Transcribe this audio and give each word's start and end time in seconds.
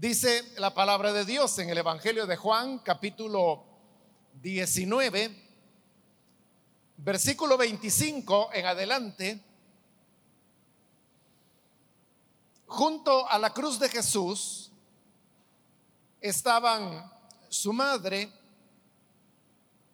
Dice 0.00 0.54
la 0.56 0.72
palabra 0.72 1.12
de 1.12 1.26
Dios 1.26 1.58
en 1.58 1.68
el 1.68 1.76
Evangelio 1.76 2.26
de 2.26 2.34
Juan, 2.34 2.78
capítulo 2.78 3.66
19, 4.40 5.30
versículo 6.96 7.58
25 7.58 8.48
en 8.54 8.64
adelante. 8.64 9.44
Junto 12.64 13.28
a 13.28 13.38
la 13.38 13.52
cruz 13.52 13.78
de 13.78 13.90
Jesús 13.90 14.72
estaban 16.18 17.12
su 17.50 17.74
madre, 17.74 18.32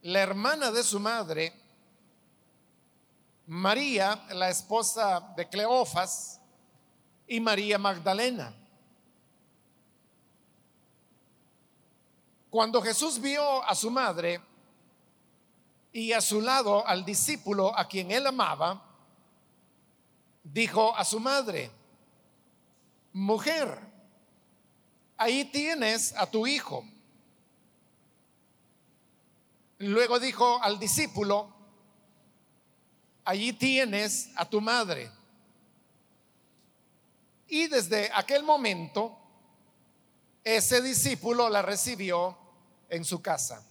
la 0.03 0.21
hermana 0.21 0.71
de 0.71 0.85
su 0.85 1.01
madre, 1.01 1.53
María, 3.49 4.25
la 4.31 4.51
esposa 4.51 5.35
de 5.37 5.49
Cleofas, 5.49 6.41
y 7.27 7.41
María 7.41 7.77
Magdalena. 7.77 8.55
Cuando 12.57 12.81
Jesús 12.81 13.21
vio 13.21 13.63
a 13.65 13.75
su 13.75 13.91
madre 13.91 14.41
y 15.93 16.13
a 16.13 16.23
su 16.23 16.41
lado 16.41 16.87
al 16.87 17.05
discípulo 17.05 17.79
a 17.79 17.87
quien 17.87 18.11
él 18.11 18.27
amaba, 18.27 18.83
dijo 20.43 20.97
a 20.97 21.05
su 21.05 21.21
madre, 21.21 21.71
mujer, 23.13 23.79
ahí 25.19 25.45
tienes 25.45 26.15
a 26.17 26.31
tu 26.31 26.47
hijo. 26.47 26.83
Luego 29.77 30.19
dijo 30.19 30.59
al 30.63 30.79
discípulo, 30.79 31.55
allí 33.27 33.53
tienes 33.53 34.31
a 34.35 34.49
tu 34.49 34.63
madre. 34.63 35.11
Y 37.49 37.67
desde 37.67 38.11
aquel 38.15 38.43
momento, 38.45 39.15
ese 40.43 40.81
discípulo 40.81 41.51
la 41.51 41.61
recibió 41.61 42.46
en 42.89 43.05
su 43.05 43.21
casa. 43.23 43.65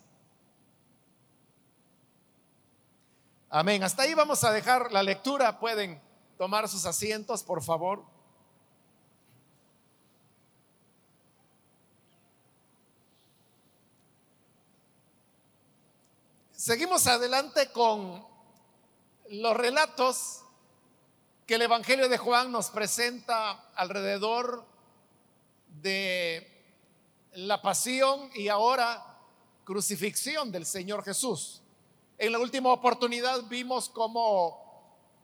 Amén. 3.50 3.84
Hasta 3.84 4.04
ahí 4.04 4.14
vamos 4.14 4.44
a 4.44 4.52
dejar 4.52 4.92
la 4.92 5.04
lectura. 5.04 5.60
Pueden 5.60 6.02
tomar 6.38 6.68
sus 6.68 6.86
asientos, 6.86 7.44
por 7.44 7.64
favor. 7.64 8.04
Seguimos 16.52 17.06
adelante 17.08 17.72
con 17.72 18.26
los 19.30 19.56
relatos 19.56 20.42
que 21.46 21.56
el 21.56 21.62
Evangelio 21.62 22.10
de 22.10 22.18
Juan 22.18 22.52
nos 22.52 22.72
presenta 22.72 23.70
alrededor 23.76 24.66
de 25.68 26.55
la 27.36 27.62
pasión 27.62 28.30
y 28.34 28.48
ahora 28.48 29.18
crucifixión 29.64 30.52
del 30.52 30.66
Señor 30.66 31.04
Jesús. 31.04 31.62
En 32.18 32.32
la 32.32 32.40
última 32.40 32.72
oportunidad 32.72 33.44
vimos 33.44 33.90
cómo 33.90 34.64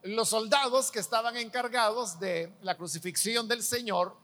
los 0.03 0.29
soldados 0.29 0.91
que 0.91 0.99
estaban 0.99 1.37
encargados 1.37 2.19
de 2.19 2.51
la 2.61 2.75
crucifixión 2.75 3.47
del 3.47 3.63
Señor 3.63 4.15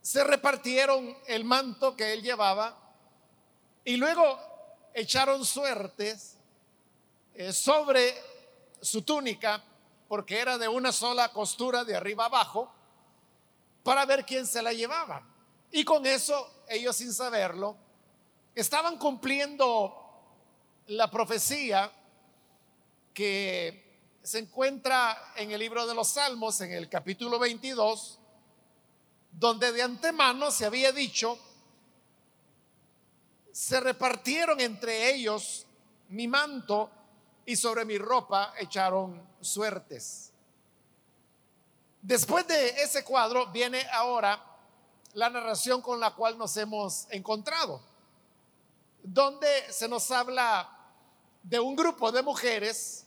se 0.00 0.24
repartieron 0.24 1.16
el 1.26 1.44
manto 1.44 1.94
que 1.96 2.12
él 2.12 2.22
llevaba 2.22 2.76
y 3.84 3.96
luego 3.96 4.38
echaron 4.94 5.44
suertes 5.44 6.36
eh, 7.34 7.52
sobre 7.52 8.14
su 8.80 9.02
túnica 9.02 9.62
porque 10.08 10.38
era 10.38 10.56
de 10.56 10.68
una 10.68 10.92
sola 10.92 11.30
costura 11.32 11.84
de 11.84 11.96
arriba 11.96 12.24
abajo 12.24 12.72
para 13.82 14.06
ver 14.06 14.24
quién 14.24 14.46
se 14.46 14.62
la 14.62 14.72
llevaba. 14.72 15.29
Y 15.72 15.84
con 15.84 16.04
eso, 16.06 16.64
ellos 16.68 16.96
sin 16.96 17.12
saberlo, 17.12 17.76
estaban 18.54 18.98
cumpliendo 18.98 19.96
la 20.88 21.10
profecía 21.10 21.90
que 23.14 23.90
se 24.22 24.40
encuentra 24.40 25.32
en 25.36 25.50
el 25.52 25.60
libro 25.60 25.86
de 25.86 25.94
los 25.94 26.08
Salmos, 26.08 26.60
en 26.60 26.72
el 26.72 26.88
capítulo 26.88 27.38
22, 27.38 28.18
donde 29.32 29.72
de 29.72 29.82
antemano 29.82 30.50
se 30.50 30.66
había 30.66 30.92
dicho, 30.92 31.38
se 33.52 33.80
repartieron 33.80 34.60
entre 34.60 35.14
ellos 35.14 35.66
mi 36.08 36.26
manto 36.26 36.90
y 37.46 37.56
sobre 37.56 37.84
mi 37.84 37.98
ropa 37.98 38.54
echaron 38.58 39.22
suertes. 39.40 40.32
Después 42.02 42.46
de 42.48 42.82
ese 42.82 43.04
cuadro 43.04 43.46
viene 43.46 43.86
ahora 43.92 44.49
la 45.14 45.30
narración 45.30 45.82
con 45.82 46.00
la 46.00 46.14
cual 46.14 46.38
nos 46.38 46.56
hemos 46.56 47.06
encontrado, 47.10 47.80
donde 49.02 49.48
se 49.72 49.88
nos 49.88 50.10
habla 50.10 50.68
de 51.42 51.58
un 51.58 51.74
grupo 51.74 52.12
de 52.12 52.22
mujeres 52.22 53.06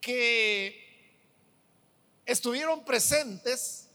que 0.00 0.88
estuvieron 2.24 2.84
presentes 2.84 3.88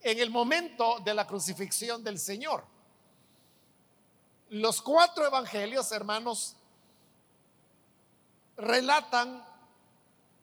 en 0.00 0.18
el 0.18 0.30
momento 0.30 1.00
de 1.00 1.14
la 1.14 1.26
crucifixión 1.26 2.02
del 2.02 2.18
Señor. 2.18 2.64
Los 4.48 4.80
cuatro 4.80 5.26
evangelios, 5.26 5.92
hermanos, 5.92 6.56
relatan 8.56 9.44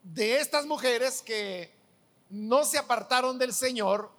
de 0.02 0.40
estas 0.40 0.64
mujeres 0.66 1.20
que 1.22 1.75
no 2.30 2.64
se 2.64 2.78
apartaron 2.78 3.38
del 3.38 3.52
Señor 3.52 4.10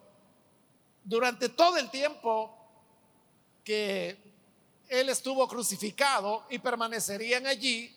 durante 1.04 1.50
todo 1.50 1.78
el 1.78 1.90
tiempo 1.90 2.54
que 3.64 4.18
Él 4.90 5.10
estuvo 5.10 5.48
crucificado 5.48 6.46
y 6.50 6.60
permanecerían 6.60 7.48
allí 7.48 7.94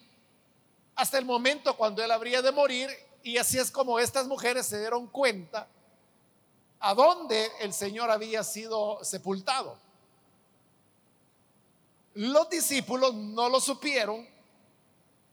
hasta 0.97 1.19
el 1.19 1.25
momento 1.25 1.77
cuando 1.77 2.03
Él 2.03 2.11
habría 2.11 2.43
de 2.43 2.53
morir. 2.53 2.91
Y 3.23 3.37
así 3.37 3.59
es 3.59 3.71
como 3.71 3.99
estas 3.99 4.27
mujeres 4.27 4.67
se 4.67 4.79
dieron 4.79 5.07
cuenta 5.07 5.69
a 6.81 6.95
dónde 6.95 7.51
el 7.61 7.73
Señor 7.73 8.11
había 8.11 8.43
sido 8.43 9.03
sepultado. 9.05 9.79
Los 12.15 12.49
discípulos 12.51 13.15
no 13.15 13.49
lo 13.49 13.61
supieron 13.61 14.27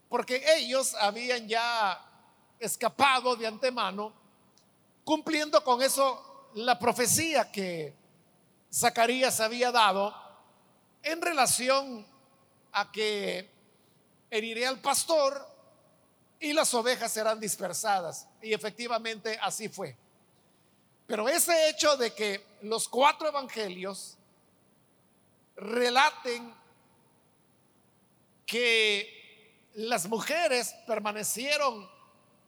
porque 0.09 0.43
ellos 0.57 0.93
habían 0.95 1.47
ya 1.47 1.99
escapado 2.59 3.35
de 3.35 3.47
antemano 3.47 4.13
cumpliendo 5.07 5.63
con 5.63 5.81
eso 5.81 6.49
la 6.55 6.77
profecía 6.77 7.49
que 7.49 7.95
Zacarías 8.73 9.39
había 9.39 9.71
dado 9.71 10.13
en 11.01 11.21
relación 11.21 12.05
a 12.73 12.91
que 12.91 13.49
heriré 14.29 14.67
al 14.67 14.81
pastor 14.81 15.47
y 16.41 16.51
las 16.51 16.73
ovejas 16.73 17.09
serán 17.09 17.39
dispersadas. 17.39 18.27
Y 18.41 18.51
efectivamente 18.51 19.39
así 19.41 19.69
fue. 19.69 19.95
Pero 21.05 21.29
ese 21.29 21.69
hecho 21.69 21.95
de 21.95 22.13
que 22.13 22.45
los 22.63 22.89
cuatro 22.89 23.29
evangelios 23.29 24.17
relaten 25.55 26.53
que 28.45 29.61
las 29.75 30.09
mujeres 30.09 30.75
permanecieron 30.85 31.89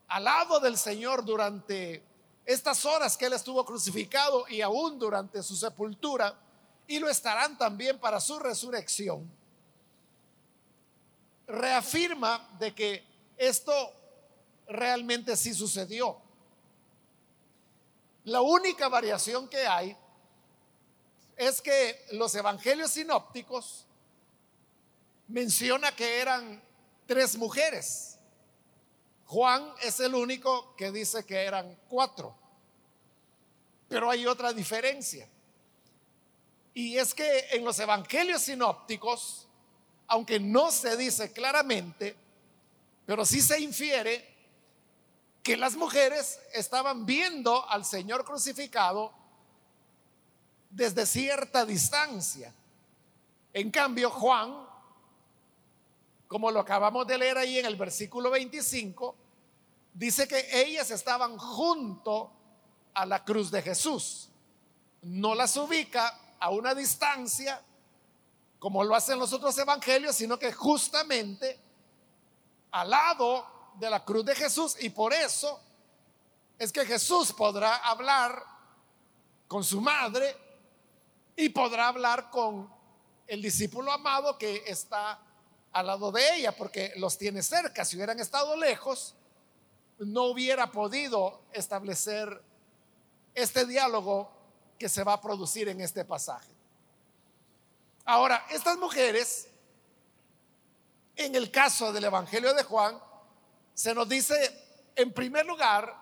al 0.09 0.25
lado 0.25 0.59
del 0.59 0.77
Señor 0.77 1.23
durante 1.23 2.08
estas 2.49 2.83
horas 2.83 3.15
que 3.15 3.27
Él 3.27 3.33
estuvo 3.33 3.63
crucificado 3.63 4.47
y 4.47 4.61
aún 4.61 4.97
durante 4.97 5.43
su 5.43 5.55
sepultura, 5.55 6.35
y 6.87 6.97
lo 6.97 7.07
estarán 7.07 7.55
también 7.59 7.99
para 7.99 8.19
su 8.19 8.39
resurrección, 8.39 9.31
reafirma 11.45 12.49
de 12.57 12.73
que 12.73 13.05
esto 13.37 13.71
realmente 14.67 15.37
sí 15.37 15.53
sucedió. 15.53 16.19
La 18.23 18.41
única 18.41 18.87
variación 18.87 19.47
que 19.47 19.67
hay 19.67 19.95
es 21.37 21.61
que 21.61 22.03
los 22.13 22.33
evangelios 22.33 22.89
sinópticos 22.89 23.85
menciona 25.27 25.95
que 25.95 26.19
eran 26.19 26.63
tres 27.05 27.37
mujeres. 27.37 28.18
Juan 29.29 29.71
es 29.83 29.99
el 29.99 30.15
único 30.15 30.75
que 30.75 30.91
dice 30.91 31.23
que 31.23 31.35
eran 31.35 31.77
cuatro. 31.87 32.35
Pero 33.87 34.09
hay 34.09 34.25
otra 34.25 34.51
diferencia. 34.53 35.29
Y 36.73 36.97
es 36.97 37.13
que 37.13 37.45
en 37.51 37.63
los 37.63 37.77
evangelios 37.77 38.41
sinópticos, 38.41 39.47
aunque 40.07 40.39
no 40.39 40.71
se 40.71 40.97
dice 40.97 41.31
claramente, 41.31 42.15
pero 43.05 43.23
sí 43.23 43.39
se 43.39 43.59
infiere 43.59 44.27
que 45.43 45.55
las 45.55 45.75
mujeres 45.75 46.39
estaban 46.51 47.05
viendo 47.05 47.69
al 47.69 47.85
Señor 47.85 48.25
crucificado 48.25 49.13
desde 50.71 51.05
cierta 51.05 51.67
distancia. 51.67 52.51
En 53.53 53.69
cambio, 53.69 54.09
Juan, 54.09 54.68
como 56.29 56.51
lo 56.51 56.59
acabamos 56.59 57.07
de 57.07 57.17
leer 57.17 57.39
ahí 57.39 57.57
en 57.57 57.65
el 57.65 57.75
versículo 57.75 58.29
25, 58.29 59.15
dice 59.95 60.27
que 60.27 60.47
ellas 60.61 60.91
estaban 60.91 61.39
junto 61.39 62.31
a 62.93 63.03
la 63.07 63.25
cruz 63.25 63.49
de 63.49 63.63
Jesús. 63.63 64.29
No 65.01 65.33
las 65.33 65.57
ubica 65.57 66.35
a 66.39 66.51
una 66.51 66.75
distancia 66.75 67.59
como 68.59 68.83
lo 68.83 68.93
hacen 68.93 69.17
los 69.17 69.33
otros 69.33 69.57
evangelios, 69.57 70.15
sino 70.17 70.37
que 70.37 70.53
justamente 70.53 71.59
al 72.71 72.91
lado 72.91 73.71
de 73.79 73.89
la 73.89 74.05
cruz 74.05 74.23
de 74.23 74.35
Jesús 74.35 74.75
y 74.79 74.91
por 74.91 75.13
eso 75.13 75.59
es 76.59 76.71
que 76.71 76.85
Jesús 76.85 77.33
podrá 77.33 77.77
hablar 77.77 78.43
con 79.47 79.63
su 79.63 79.81
madre 79.81 80.37
y 81.35 81.49
podrá 81.49 81.87
hablar 81.87 82.29
con 82.29 82.71
el 83.25 83.41
discípulo 83.41 83.91
amado 83.91 84.37
que 84.37 84.61
está 84.67 85.23
al 85.71 85.87
lado 85.87 86.11
de 86.11 86.35
ella, 86.35 86.55
porque 86.55 86.93
los 86.97 87.17
tiene 87.17 87.41
cerca. 87.41 87.85
Si 87.85 87.95
hubieran 87.95 88.19
estado 88.19 88.55
lejos, 88.55 89.15
no 89.99 90.23
hubiera 90.23 90.71
podido 90.71 91.41
establecer 91.51 92.41
este 93.35 93.65
diálogo 93.65 94.31
que 94.77 94.89
se 94.89 95.03
va 95.03 95.13
a 95.13 95.21
producir 95.21 95.67
en 95.67 95.81
este 95.81 96.05
pasaje. 96.05 96.51
Ahora, 98.05 98.45
estas 98.49 98.77
mujeres, 98.77 99.47
en 101.15 101.35
el 101.35 101.51
caso 101.51 101.91
del 101.91 102.05
Evangelio 102.05 102.53
de 102.53 102.63
Juan, 102.63 102.99
se 103.73 103.93
nos 103.93 104.09
dice, 104.09 104.91
en 104.95 105.13
primer 105.13 105.45
lugar, 105.45 105.95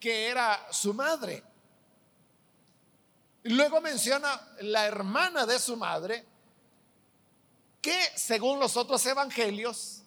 que 0.00 0.28
era 0.28 0.66
su 0.70 0.92
madre. 0.92 1.42
Luego 3.44 3.80
menciona 3.80 4.54
la 4.60 4.86
hermana 4.86 5.46
de 5.46 5.58
su 5.58 5.76
madre, 5.76 6.24
que 7.86 8.10
según 8.16 8.58
los 8.58 8.76
otros 8.76 9.06
evangelios 9.06 10.02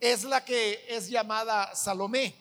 es 0.00 0.24
la 0.24 0.42
que 0.42 0.86
es 0.88 1.10
llamada 1.10 1.74
Salomé. 1.74 2.34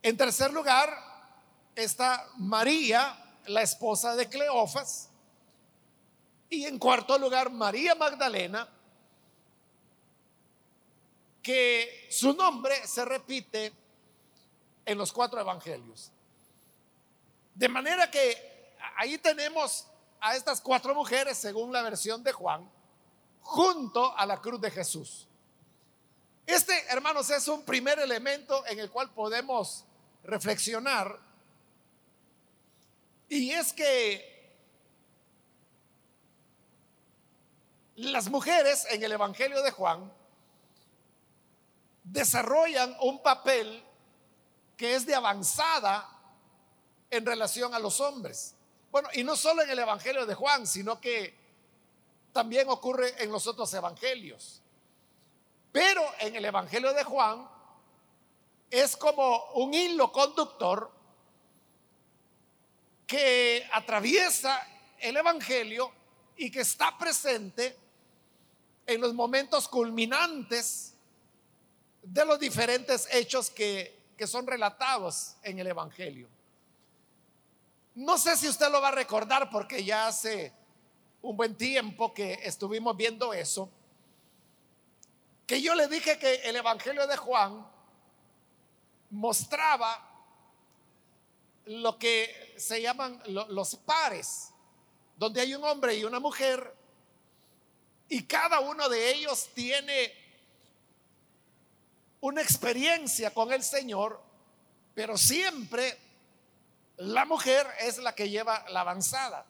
En 0.00 0.16
tercer 0.16 0.52
lugar 0.52 0.96
está 1.74 2.24
María, 2.36 3.18
la 3.46 3.62
esposa 3.62 4.14
de 4.14 4.28
Cleofas. 4.28 5.08
Y 6.48 6.66
en 6.66 6.78
cuarto 6.78 7.18
lugar, 7.18 7.50
María 7.50 7.96
Magdalena, 7.96 8.68
que 11.42 12.06
su 12.12 12.32
nombre 12.32 12.86
se 12.86 13.04
repite 13.04 13.72
en 14.86 14.98
los 14.98 15.12
cuatro 15.12 15.40
evangelios. 15.40 16.12
De 17.56 17.68
manera 17.68 18.08
que 18.08 18.76
ahí 18.98 19.18
tenemos 19.18 19.88
a 20.22 20.36
estas 20.36 20.60
cuatro 20.60 20.94
mujeres, 20.94 21.36
según 21.36 21.72
la 21.72 21.82
versión 21.82 22.22
de 22.22 22.32
Juan, 22.32 22.70
junto 23.40 24.16
a 24.16 24.24
la 24.24 24.40
cruz 24.40 24.60
de 24.60 24.70
Jesús. 24.70 25.26
Este, 26.46 26.72
hermanos, 26.88 27.28
es 27.30 27.48
un 27.48 27.64
primer 27.64 27.98
elemento 27.98 28.64
en 28.66 28.78
el 28.78 28.90
cual 28.90 29.10
podemos 29.10 29.84
reflexionar. 30.22 31.18
Y 33.28 33.50
es 33.50 33.72
que 33.72 34.56
las 37.96 38.28
mujeres 38.28 38.86
en 38.90 39.02
el 39.02 39.12
Evangelio 39.12 39.60
de 39.62 39.72
Juan 39.72 40.12
desarrollan 42.04 42.96
un 43.00 43.22
papel 43.22 43.84
que 44.76 44.94
es 44.94 45.04
de 45.04 45.14
avanzada 45.14 46.08
en 47.10 47.26
relación 47.26 47.74
a 47.74 47.78
los 47.78 48.00
hombres. 48.00 48.54
Bueno, 48.92 49.08
y 49.14 49.24
no 49.24 49.36
solo 49.36 49.62
en 49.62 49.70
el 49.70 49.78
Evangelio 49.78 50.26
de 50.26 50.34
Juan, 50.34 50.66
sino 50.66 51.00
que 51.00 51.34
también 52.30 52.68
ocurre 52.68 53.22
en 53.22 53.32
los 53.32 53.46
otros 53.46 53.72
evangelios. 53.72 54.60
Pero 55.72 56.02
en 56.18 56.36
el 56.36 56.44
Evangelio 56.44 56.92
de 56.92 57.02
Juan 57.02 57.48
es 58.70 58.94
como 58.94 59.50
un 59.54 59.72
hilo 59.72 60.12
conductor 60.12 60.92
que 63.06 63.66
atraviesa 63.72 64.60
el 64.98 65.16
Evangelio 65.16 65.90
y 66.36 66.50
que 66.50 66.60
está 66.60 66.98
presente 66.98 67.74
en 68.86 69.00
los 69.00 69.14
momentos 69.14 69.68
culminantes 69.68 70.92
de 72.02 72.26
los 72.26 72.38
diferentes 72.38 73.08
hechos 73.10 73.48
que, 73.48 74.12
que 74.18 74.26
son 74.26 74.46
relatados 74.46 75.36
en 75.42 75.58
el 75.58 75.68
Evangelio. 75.68 76.28
No 77.94 78.16
sé 78.16 78.36
si 78.36 78.48
usted 78.48 78.70
lo 78.70 78.80
va 78.80 78.88
a 78.88 78.92
recordar 78.92 79.50
porque 79.50 79.84
ya 79.84 80.06
hace 80.06 80.52
un 81.20 81.36
buen 81.36 81.54
tiempo 81.56 82.12
que 82.14 82.40
estuvimos 82.42 82.96
viendo 82.96 83.32
eso, 83.32 83.70
que 85.46 85.60
yo 85.60 85.74
le 85.74 85.88
dije 85.88 86.18
que 86.18 86.34
el 86.44 86.56
Evangelio 86.56 87.06
de 87.06 87.16
Juan 87.16 87.66
mostraba 89.10 90.08
lo 91.66 91.98
que 91.98 92.54
se 92.56 92.80
llaman 92.80 93.22
los 93.26 93.76
pares, 93.76 94.52
donde 95.16 95.40
hay 95.40 95.54
un 95.54 95.62
hombre 95.64 95.94
y 95.94 96.04
una 96.04 96.18
mujer 96.18 96.74
y 98.08 98.24
cada 98.24 98.60
uno 98.60 98.88
de 98.88 99.12
ellos 99.12 99.48
tiene 99.54 100.12
una 102.20 102.42
experiencia 102.42 103.32
con 103.32 103.52
el 103.52 103.62
Señor, 103.62 104.20
pero 104.94 105.16
siempre 105.16 105.98
la 107.02 107.24
mujer 107.24 107.66
es 107.80 107.98
la 107.98 108.14
que 108.14 108.30
lleva 108.30 108.64
la 108.68 108.82
avanzada. 108.82 109.44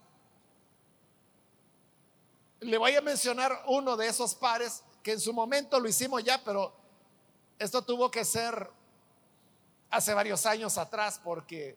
Le 2.61 2.79
voy 2.79 2.95
a 2.95 3.03
mencionar 3.03 3.65
uno 3.67 3.97
de 3.97 4.07
esos 4.07 4.35
pares 4.35 4.83
que 5.03 5.13
en 5.13 5.21
su 5.21 5.33
momento 5.33 5.79
lo 5.79 5.89
hicimos 5.89 6.25
ya, 6.25 6.43
pero 6.43 6.73
esto 7.59 7.83
tuvo 7.83 8.11
que 8.11 8.25
ser 8.25 8.71
hace 9.91 10.15
varios 10.15 10.47
años 10.47 10.79
atrás 10.79 11.21
porque 11.23 11.77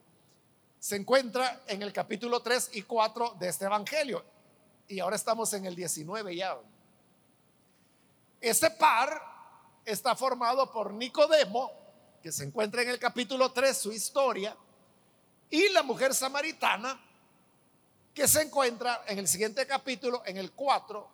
se 0.79 0.95
encuentra 0.95 1.63
en 1.67 1.81
el 1.81 1.91
capítulo 1.91 2.41
3 2.41 2.69
y 2.73 2.83
4 2.83 3.35
de 3.37 3.49
este 3.49 3.65
Evangelio. 3.65 4.23
Y 4.87 4.99
ahora 4.99 5.17
estamos 5.17 5.51
en 5.53 5.65
el 5.65 5.75
19 5.75 6.35
ya. 6.35 6.57
Ese 8.39 8.69
par 8.71 9.21
está 9.83 10.15
formado 10.15 10.71
por 10.71 10.93
Nicodemo, 10.93 11.71
que 12.21 12.31
se 12.31 12.45
encuentra 12.45 12.83
en 12.83 12.89
el 12.89 12.99
capítulo 12.99 13.51
3, 13.51 13.77
su 13.77 13.91
historia, 13.91 14.55
y 15.55 15.69
la 15.69 15.83
mujer 15.83 16.13
samaritana, 16.13 16.99
que 18.13 18.27
se 18.27 18.41
encuentra 18.41 19.03
en 19.07 19.19
el 19.19 19.27
siguiente 19.27 19.65
capítulo, 19.65 20.21
en 20.25 20.35
el 20.35 20.51
4, 20.51 21.09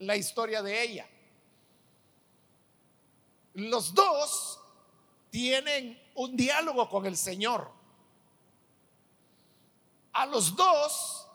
la 0.00 0.16
historia 0.16 0.62
de 0.62 0.82
ella. 0.82 1.08
Los 3.54 3.94
dos 3.94 4.60
tienen 5.30 5.98
un 6.14 6.36
diálogo 6.36 6.90
con 6.90 7.06
el 7.06 7.16
Señor. 7.16 7.70
A 10.12 10.26
los 10.26 10.54
dos, 10.54 11.26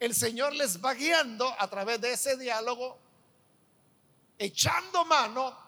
el 0.00 0.14
Señor 0.14 0.54
les 0.54 0.84
va 0.84 0.92
guiando 0.92 1.50
a 1.58 1.66
través 1.68 1.98
de 2.02 2.12
ese 2.12 2.36
diálogo, 2.36 2.98
echando 4.38 5.06
mano 5.06 5.67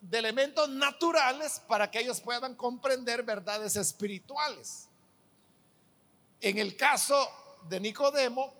de 0.00 0.18
elementos 0.18 0.68
naturales 0.68 1.60
para 1.66 1.90
que 1.90 2.00
ellos 2.00 2.20
puedan 2.20 2.54
comprender 2.54 3.22
verdades 3.22 3.76
espirituales. 3.76 4.88
En 6.40 6.58
el 6.58 6.76
caso 6.76 7.28
de 7.68 7.80
Nicodemo, 7.80 8.54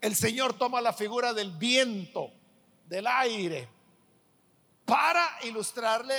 el 0.00 0.14
Señor 0.14 0.56
toma 0.56 0.80
la 0.80 0.92
figura 0.92 1.32
del 1.32 1.50
viento, 1.52 2.30
del 2.86 3.06
aire, 3.06 3.68
para 4.84 5.28
ilustrarle 5.42 6.14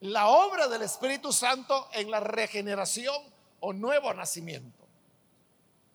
la 0.00 0.28
obra 0.28 0.68
del 0.68 0.82
Espíritu 0.82 1.32
Santo 1.32 1.88
en 1.92 2.10
la 2.10 2.20
regeneración 2.20 3.16
o 3.60 3.72
nuevo 3.72 4.14
nacimiento. 4.14 4.86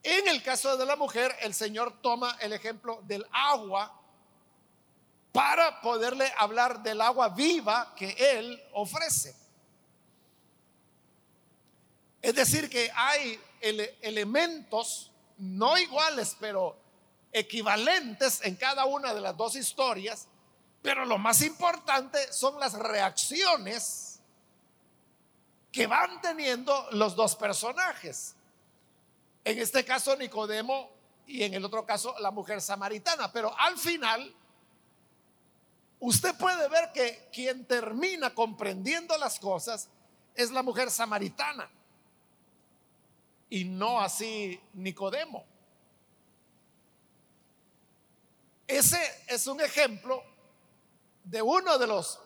En 0.02 0.28
el 0.28 0.42
caso 0.42 0.76
de 0.76 0.84
la 0.84 0.96
mujer, 0.96 1.34
el 1.40 1.54
Señor 1.54 2.02
toma 2.02 2.36
el 2.40 2.52
ejemplo 2.52 3.00
del 3.04 3.24
agua 3.32 4.01
para 5.32 5.80
poderle 5.80 6.30
hablar 6.36 6.82
del 6.82 7.00
agua 7.00 7.30
viva 7.30 7.94
que 7.96 8.14
Él 8.18 8.62
ofrece. 8.74 9.34
Es 12.20 12.34
decir, 12.34 12.68
que 12.70 12.90
hay 12.94 13.40
elementos 14.02 15.10
no 15.38 15.76
iguales, 15.78 16.36
pero 16.38 16.76
equivalentes 17.32 18.40
en 18.44 18.56
cada 18.56 18.84
una 18.84 19.14
de 19.14 19.20
las 19.20 19.36
dos 19.36 19.56
historias, 19.56 20.28
pero 20.82 21.04
lo 21.04 21.16
más 21.18 21.40
importante 21.40 22.32
son 22.32 22.60
las 22.60 22.74
reacciones 22.74 24.20
que 25.72 25.86
van 25.86 26.20
teniendo 26.20 26.88
los 26.92 27.16
dos 27.16 27.34
personajes. 27.34 28.34
En 29.44 29.58
este 29.58 29.84
caso 29.84 30.14
Nicodemo 30.16 30.90
y 31.26 31.42
en 31.42 31.54
el 31.54 31.64
otro 31.64 31.86
caso 31.86 32.14
la 32.20 32.30
mujer 32.30 32.60
samaritana, 32.60 33.32
pero 33.32 33.58
al 33.58 33.78
final 33.78 34.34
usted 36.02 36.36
puede 36.36 36.68
ver 36.68 36.90
que 36.92 37.28
quien 37.32 37.64
termina 37.64 38.34
comprendiendo 38.34 39.16
las 39.18 39.38
cosas 39.38 39.88
es 40.34 40.50
la 40.50 40.62
mujer 40.62 40.90
samaritana 40.90 41.70
y 43.48 43.64
no 43.64 44.00
así 44.00 44.60
Nicodemo. 44.72 45.44
Ese 48.66 48.98
es 49.28 49.46
un 49.46 49.60
ejemplo 49.60 50.24
de 51.22 51.40
uno 51.40 51.78
de 51.78 51.86
los 51.86 52.18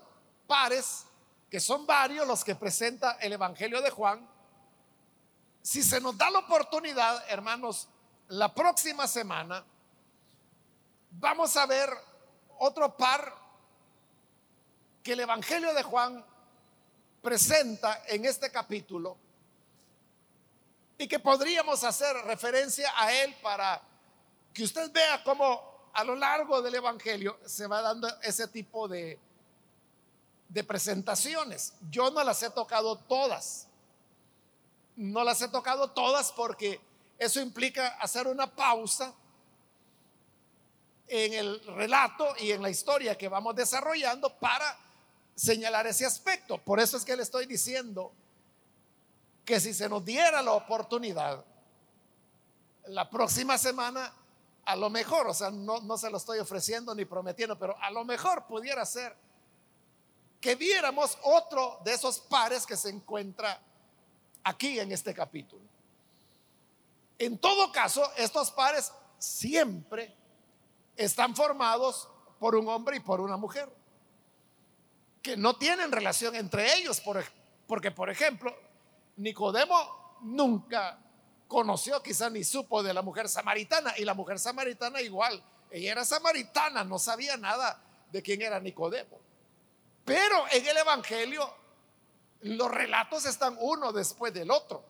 pares, 0.46 1.04
que 1.50 1.60
son 1.60 1.86
varios 1.86 2.26
los 2.26 2.44
que 2.44 2.54
presenta 2.54 3.18
el 3.20 3.34
Evangelio 3.34 3.82
de 3.82 3.90
Juan. 3.90 4.26
Si 5.60 5.82
se 5.82 6.00
nos 6.00 6.16
da 6.16 6.30
la 6.30 6.38
oportunidad, 6.38 7.28
hermanos, 7.28 7.88
la 8.28 8.54
próxima 8.54 9.06
semana 9.06 9.62
vamos 11.10 11.54
a 11.58 11.66
ver 11.66 11.90
otro 12.58 12.96
par 12.96 13.45
que 15.06 15.12
el 15.12 15.20
Evangelio 15.20 15.72
de 15.72 15.84
Juan 15.84 16.24
presenta 17.22 18.02
en 18.08 18.24
este 18.24 18.50
capítulo 18.50 19.16
y 20.98 21.06
que 21.06 21.20
podríamos 21.20 21.84
hacer 21.84 22.16
referencia 22.24 22.92
a 22.96 23.12
él 23.12 23.32
para 23.40 23.80
que 24.52 24.64
usted 24.64 24.90
vea 24.90 25.22
cómo 25.22 25.90
a 25.92 26.02
lo 26.02 26.16
largo 26.16 26.60
del 26.60 26.74
Evangelio 26.74 27.38
se 27.46 27.68
va 27.68 27.82
dando 27.82 28.08
ese 28.20 28.48
tipo 28.48 28.88
de, 28.88 29.16
de 30.48 30.64
presentaciones. 30.64 31.74
Yo 31.88 32.10
no 32.10 32.24
las 32.24 32.42
he 32.42 32.50
tocado 32.50 32.98
todas. 32.98 33.68
No 34.96 35.22
las 35.22 35.40
he 35.40 35.46
tocado 35.46 35.88
todas 35.92 36.32
porque 36.32 36.80
eso 37.16 37.40
implica 37.40 37.96
hacer 38.00 38.26
una 38.26 38.52
pausa 38.52 39.14
en 41.06 41.32
el 41.32 41.64
relato 41.76 42.34
y 42.40 42.50
en 42.50 42.60
la 42.60 42.70
historia 42.70 43.16
que 43.16 43.28
vamos 43.28 43.54
desarrollando 43.54 44.36
para 44.40 44.85
señalar 45.36 45.86
ese 45.86 46.04
aspecto. 46.04 46.58
Por 46.58 46.80
eso 46.80 46.96
es 46.96 47.04
que 47.04 47.14
le 47.14 47.22
estoy 47.22 47.46
diciendo 47.46 48.12
que 49.44 49.60
si 49.60 49.72
se 49.72 49.88
nos 49.88 50.04
diera 50.04 50.42
la 50.42 50.52
oportunidad, 50.52 51.44
la 52.86 53.08
próxima 53.08 53.58
semana, 53.58 54.12
a 54.64 54.74
lo 54.74 54.90
mejor, 54.90 55.28
o 55.28 55.34
sea, 55.34 55.50
no, 55.50 55.80
no 55.80 55.96
se 55.98 56.10
lo 56.10 56.16
estoy 56.16 56.40
ofreciendo 56.40 56.94
ni 56.94 57.04
prometiendo, 57.04 57.56
pero 57.56 57.76
a 57.80 57.90
lo 57.90 58.04
mejor 58.04 58.46
pudiera 58.46 58.84
ser 58.84 59.14
que 60.40 60.54
viéramos 60.54 61.16
otro 61.22 61.80
de 61.84 61.92
esos 61.92 62.18
pares 62.18 62.66
que 62.66 62.76
se 62.76 62.88
encuentra 62.88 63.60
aquí 64.42 64.78
en 64.80 64.90
este 64.90 65.14
capítulo. 65.14 65.62
En 67.18 67.38
todo 67.38 67.70
caso, 67.72 68.02
estos 68.16 68.50
pares 68.50 68.92
siempre 69.18 70.14
están 70.96 71.34
formados 71.34 72.08
por 72.38 72.54
un 72.54 72.68
hombre 72.68 72.96
y 72.96 73.00
por 73.00 73.20
una 73.20 73.36
mujer, 73.36 73.70
que 75.26 75.36
no 75.36 75.56
tienen 75.56 75.90
relación 75.90 76.36
entre 76.36 76.76
ellos, 76.76 77.02
porque 77.66 77.90
por 77.90 78.08
ejemplo, 78.08 78.56
Nicodemo 79.16 80.18
nunca 80.22 81.00
conoció, 81.48 82.00
quizá 82.00 82.30
ni 82.30 82.44
supo 82.44 82.80
de 82.80 82.94
la 82.94 83.02
mujer 83.02 83.28
samaritana, 83.28 83.92
y 83.98 84.04
la 84.04 84.14
mujer 84.14 84.38
samaritana 84.38 85.00
igual, 85.00 85.42
ella 85.68 85.90
era 85.90 86.04
samaritana, 86.04 86.84
no 86.84 87.00
sabía 87.00 87.36
nada 87.36 87.82
de 88.12 88.22
quién 88.22 88.40
era 88.40 88.60
Nicodemo. 88.60 89.18
Pero 90.04 90.44
en 90.52 90.64
el 90.64 90.76
Evangelio 90.76 91.52
los 92.42 92.70
relatos 92.70 93.26
están 93.26 93.56
uno 93.58 93.92
después 93.92 94.32
del 94.32 94.52
otro. 94.52 94.84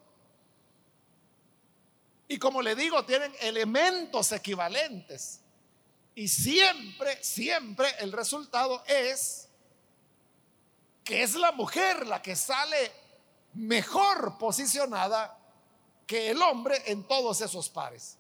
Y 2.28 2.38
como 2.38 2.60
le 2.60 2.74
digo, 2.74 3.06
tienen 3.06 3.32
elementos 3.40 4.32
equivalentes. 4.32 5.40
Y 6.14 6.28
siempre, 6.28 7.24
siempre 7.24 7.88
el 8.00 8.12
resultado 8.12 8.84
es 8.86 9.46
que 11.06 11.22
es 11.22 11.36
la 11.36 11.52
mujer 11.52 12.04
la 12.04 12.20
que 12.20 12.34
sale 12.34 12.92
mejor 13.54 14.36
posicionada 14.38 15.38
que 16.04 16.30
el 16.30 16.42
hombre 16.42 16.82
en 16.86 17.06
todos 17.06 17.40
esos 17.40 17.68
pares. 17.68 18.18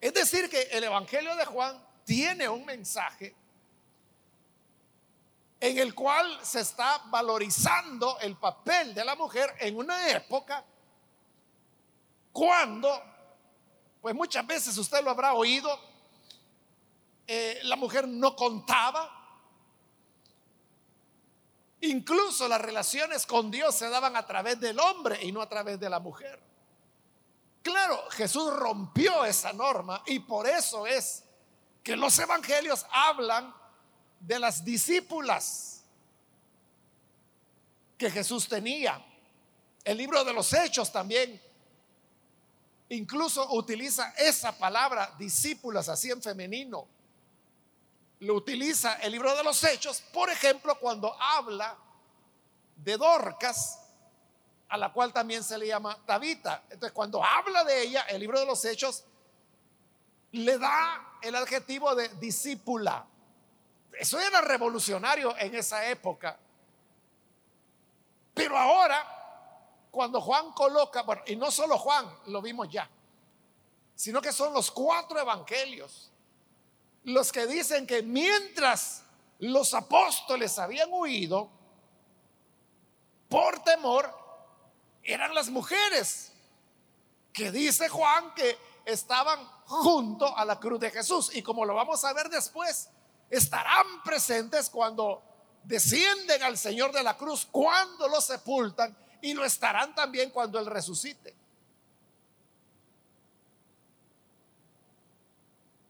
Es 0.00 0.12
decir, 0.12 0.50
que 0.50 0.62
el 0.72 0.82
Evangelio 0.82 1.36
de 1.36 1.46
Juan 1.46 1.80
tiene 2.04 2.48
un 2.48 2.64
mensaje 2.64 3.36
en 5.60 5.78
el 5.78 5.94
cual 5.94 6.40
se 6.42 6.58
está 6.58 7.02
valorizando 7.06 8.18
el 8.18 8.36
papel 8.36 8.94
de 8.94 9.04
la 9.04 9.14
mujer 9.14 9.54
en 9.60 9.76
una 9.76 10.10
época 10.10 10.64
cuando 12.32 13.00
pues 14.00 14.12
muchas 14.12 14.44
veces 14.44 14.76
usted 14.76 15.04
lo 15.04 15.10
habrá 15.10 15.34
oído, 15.34 15.78
eh, 17.28 17.60
la 17.62 17.76
mujer 17.76 18.08
no 18.08 18.34
contaba, 18.34 19.21
incluso 21.82 22.48
las 22.48 22.60
relaciones 22.60 23.26
con 23.26 23.50
Dios 23.50 23.74
se 23.74 23.88
daban 23.88 24.16
a 24.16 24.26
través 24.26 24.58
del 24.58 24.78
hombre 24.80 25.22
y 25.22 25.30
no 25.30 25.40
a 25.40 25.48
través 25.48 25.78
de 25.78 25.88
la 25.88 26.00
mujer. 26.00 26.40
Claro, 27.62 28.02
Jesús 28.10 28.52
rompió 28.52 29.24
esa 29.24 29.52
norma 29.52 30.02
y 30.06 30.18
por 30.18 30.48
eso 30.48 30.86
es 30.86 31.22
que 31.82 31.96
los 31.96 32.18
evangelios 32.18 32.84
hablan 32.90 33.54
de 34.18 34.38
las 34.38 34.64
discípulas 34.64 35.84
que 37.96 38.10
Jesús 38.10 38.48
tenía. 38.48 39.04
El 39.84 39.98
libro 39.98 40.24
de 40.24 40.32
los 40.32 40.52
Hechos 40.52 40.90
también 40.90 41.40
Incluso 42.92 43.54
utiliza 43.54 44.12
esa 44.18 44.52
palabra 44.52 45.14
discípulas 45.18 45.88
así 45.88 46.10
en 46.10 46.20
femenino. 46.20 46.86
Lo 48.22 48.34
utiliza 48.34 48.94
el 49.02 49.10
libro 49.10 49.34
de 49.34 49.42
los 49.42 49.64
Hechos, 49.64 50.00
por 50.12 50.30
ejemplo, 50.30 50.78
cuando 50.78 51.12
habla 51.20 51.76
de 52.76 52.96
Dorcas, 52.96 53.80
a 54.68 54.76
la 54.76 54.92
cual 54.92 55.12
también 55.12 55.42
se 55.42 55.58
le 55.58 55.66
llama 55.66 55.98
Tabita. 56.06 56.62
Entonces, 56.70 56.92
cuando 56.92 57.22
habla 57.22 57.64
de 57.64 57.82
ella, 57.82 58.02
el 58.02 58.20
libro 58.20 58.38
de 58.38 58.46
los 58.46 58.64
Hechos 58.64 59.04
le 60.30 60.56
da 60.56 61.18
el 61.20 61.34
adjetivo 61.34 61.96
de 61.96 62.10
discípula. 62.10 63.04
Eso 63.92 64.20
era 64.20 64.40
revolucionario 64.40 65.36
en 65.38 65.56
esa 65.56 65.88
época. 65.88 66.38
Pero 68.34 68.56
ahora 68.56 69.88
cuando 69.90 70.20
Juan 70.20 70.52
coloca, 70.52 71.04
y 71.26 71.34
no 71.34 71.50
solo 71.50 71.76
Juan, 71.76 72.08
lo 72.26 72.40
vimos 72.40 72.68
ya, 72.68 72.88
sino 73.96 74.22
que 74.22 74.32
son 74.32 74.54
los 74.54 74.70
cuatro 74.70 75.18
evangelios 75.18 76.11
los 77.04 77.32
que 77.32 77.46
dicen 77.46 77.86
que 77.86 78.02
mientras 78.02 79.02
los 79.38 79.74
apóstoles 79.74 80.58
habían 80.58 80.88
huido 80.92 81.50
por 83.28 83.62
temor, 83.64 84.14
eran 85.02 85.34
las 85.34 85.48
mujeres 85.48 86.32
que 87.32 87.50
dice 87.50 87.88
Juan 87.88 88.34
que 88.34 88.56
estaban 88.84 89.44
junto 89.66 90.36
a 90.36 90.44
la 90.44 90.60
cruz 90.60 90.78
de 90.80 90.90
Jesús. 90.90 91.34
Y 91.34 91.42
como 91.42 91.64
lo 91.64 91.74
vamos 91.74 92.04
a 92.04 92.12
ver 92.12 92.28
después, 92.28 92.88
estarán 93.30 94.02
presentes 94.04 94.68
cuando 94.70 95.22
descienden 95.64 96.42
al 96.42 96.58
Señor 96.58 96.92
de 96.92 97.02
la 97.02 97.16
cruz, 97.16 97.46
cuando 97.50 98.08
lo 98.08 98.20
sepultan 98.20 98.96
y 99.20 99.34
lo 99.34 99.44
estarán 99.44 99.94
también 99.94 100.30
cuando 100.30 100.58
Él 100.58 100.66
resucite. 100.66 101.41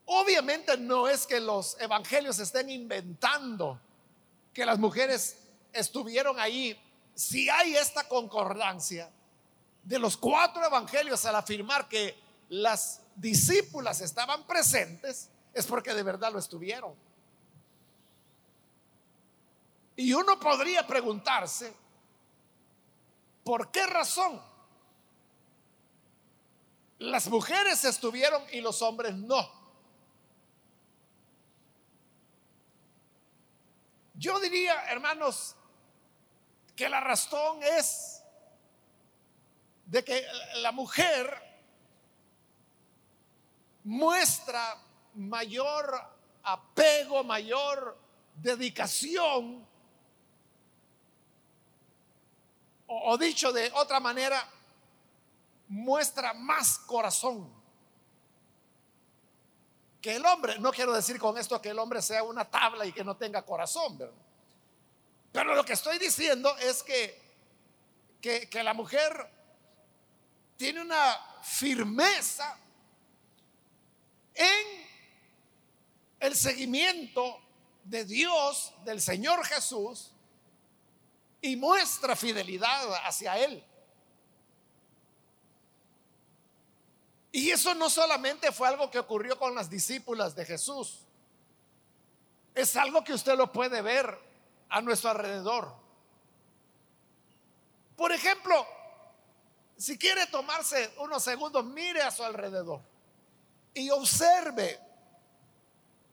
Obviamente 0.06 0.76
no 0.76 1.09
es 1.09 1.26
que 1.26 1.40
los 1.40 1.80
evangelios 1.80 2.38
estén 2.38 2.71
inventando 2.71 3.80
que 4.52 4.66
las 4.66 4.78
mujeres 4.78 5.38
estuvieron 5.73 6.38
ahí. 6.38 6.78
Si 7.14 7.49
hay 7.49 7.76
esta 7.76 8.09
concordancia 8.09 9.11
de 9.82 9.99
los 9.99 10.16
cuatro 10.16 10.64
evangelios 10.64 11.25
al 11.25 11.37
afirmar 11.37 11.88
que 11.88 12.18
las 12.49 13.00
discípulas 13.16 14.00
estaban 14.00 14.47
presentes, 14.47 15.28
es 15.54 15.66
porque 15.66 15.94
de 15.94 16.02
verdad 16.02 16.32
lo 16.32 16.38
estuvieron. 16.38 16.94
Y 19.97 20.12
uno 20.14 20.38
podría 20.40 20.87
preguntarse, 20.87 21.75
¿Por 23.44 23.71
qué 23.71 23.87
razón? 23.87 24.40
Las 26.99 27.28
mujeres 27.28 27.85
estuvieron 27.85 28.42
y 28.52 28.61
los 28.61 28.82
hombres 28.82 29.14
no. 29.14 29.62
Yo 34.23 34.38
diría, 34.38 34.85
hermanos, 34.85 35.57
que 36.76 36.88
la 36.88 37.00
razón 37.00 37.61
es 37.61 38.23
de 39.87 40.05
que 40.05 40.25
la 40.59 40.71
mujer 40.71 41.43
muestra 43.83 44.81
mayor 45.14 46.00
apego, 46.45 47.25
mayor 47.25 47.99
dedicación 48.37 49.67
o, 52.87 53.19
dicho 53.19 53.52
de 53.52 53.73
otra 53.75 53.99
manera, 53.99 54.49
muestra 55.67 56.33
más 56.33 56.79
corazón 56.79 57.52
que 60.02 60.16
el 60.16 60.26
hombre. 60.26 60.59
No 60.59 60.73
quiero 60.73 60.92
decir 60.92 61.18
con 61.18 61.38
esto 61.38 61.62
que 61.62 61.71
el 61.71 61.78
hombre 61.78 62.02
sea 62.02 62.25
una 62.25 62.44
tabla 62.44 62.85
y 62.85 62.92
que 62.92 63.04
no 63.04 63.16
tenga 63.16 63.42
corazón, 63.42 63.97
Pero 65.30 65.54
lo 65.54 65.64
que 65.64 65.73
estoy 65.73 65.99
diciendo 65.99 66.54
es 66.59 66.82
que, 66.82 67.23
que, 68.21 68.62
la 68.62 68.75
mujer 68.75 69.30
tiene 70.56 70.82
una 70.82 71.18
firmeza 71.42 72.59
en 74.35 74.87
el 76.21 76.37
seguimiento 76.37 77.40
de 77.85 78.04
Dios, 78.04 78.75
del 78.85 79.00
Señor 79.00 79.44
Jesús, 79.47 80.11
y 81.40 81.56
muestra 81.56 82.14
fidelidad 82.14 82.94
hacia 83.06 83.38
Él. 83.38 83.64
Y 87.33 87.51
eso 87.51 87.75
no 87.75 87.89
solamente 87.89 88.53
fue 88.53 88.69
algo 88.69 88.91
que 88.91 88.99
ocurrió 88.99 89.39
con 89.39 89.55
las 89.55 89.71
discípulas 89.71 90.37
de 90.37 90.45
Jesús, 90.45 91.01
es 92.55 92.77
algo 92.77 93.03
que 93.03 93.15
usted 93.15 93.35
lo 93.37 93.51
puede 93.51 93.81
ver 93.81 94.19
a 94.69 94.83
nuestro 94.83 95.11
alrededor. 95.11 95.75
Por 97.97 98.12
ejemplo, 98.12 98.67
si 99.79 99.97
quiere 99.97 100.27
tomarse 100.27 100.93
unos 100.99 101.25
segundos, 101.25 101.65
mire 101.65 102.03
a 102.03 102.11
su 102.11 102.23
alrededor 102.23 102.83
y 103.73 103.89
observe 103.89 104.79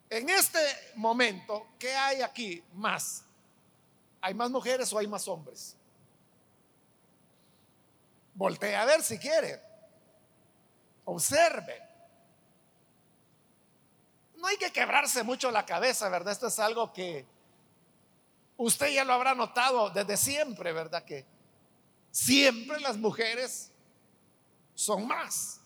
en 0.09 0.29
este 0.29 0.59
momento 0.95 1.67
qué 1.77 1.93
hay 1.93 2.21
aquí 2.21 2.63
más. 2.73 3.25
¿Hay 4.21 4.33
más 4.33 4.49
mujeres 4.49 4.91
o 4.93 4.97
hay 4.97 5.07
más 5.07 5.27
hombres? 5.27 5.75
Voltea 8.33 8.81
a 8.81 8.85
ver 8.85 9.03
si 9.03 9.17
quiere. 9.19 9.68
Observe. 11.09 11.81
No 14.35 14.45
hay 14.45 14.57
que 14.57 14.71
quebrarse 14.71 15.23
mucho 15.23 15.49
la 15.49 15.65
cabeza, 15.65 16.07
¿verdad? 16.07 16.33
Esto 16.33 16.47
es 16.47 16.59
algo 16.59 16.93
que 16.93 17.25
usted 18.57 18.89
ya 18.89 19.03
lo 19.03 19.13
habrá 19.13 19.33
notado 19.33 19.89
desde 19.89 20.17
siempre, 20.17 20.71
¿verdad? 20.71 21.03
Que 21.03 21.25
siempre 22.11 22.79
las 22.79 22.97
mujeres 22.97 23.71
son 24.75 25.07
más. 25.07 25.59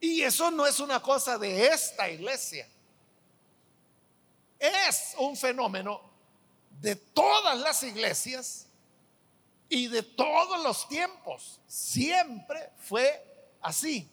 Y 0.00 0.22
eso 0.22 0.50
no 0.50 0.66
es 0.66 0.80
una 0.80 1.02
cosa 1.02 1.36
de 1.36 1.66
esta 1.66 2.08
iglesia. 2.08 2.66
Es 4.58 5.14
un 5.18 5.36
fenómeno 5.36 6.00
de 6.80 6.96
todas 6.96 7.58
las 7.58 7.82
iglesias 7.82 8.66
y 9.68 9.86
de 9.88 10.02
todos 10.02 10.64
los 10.64 10.88
tiempos. 10.88 11.60
Siempre 11.66 12.72
fue 12.78 13.29
así. 13.60 14.10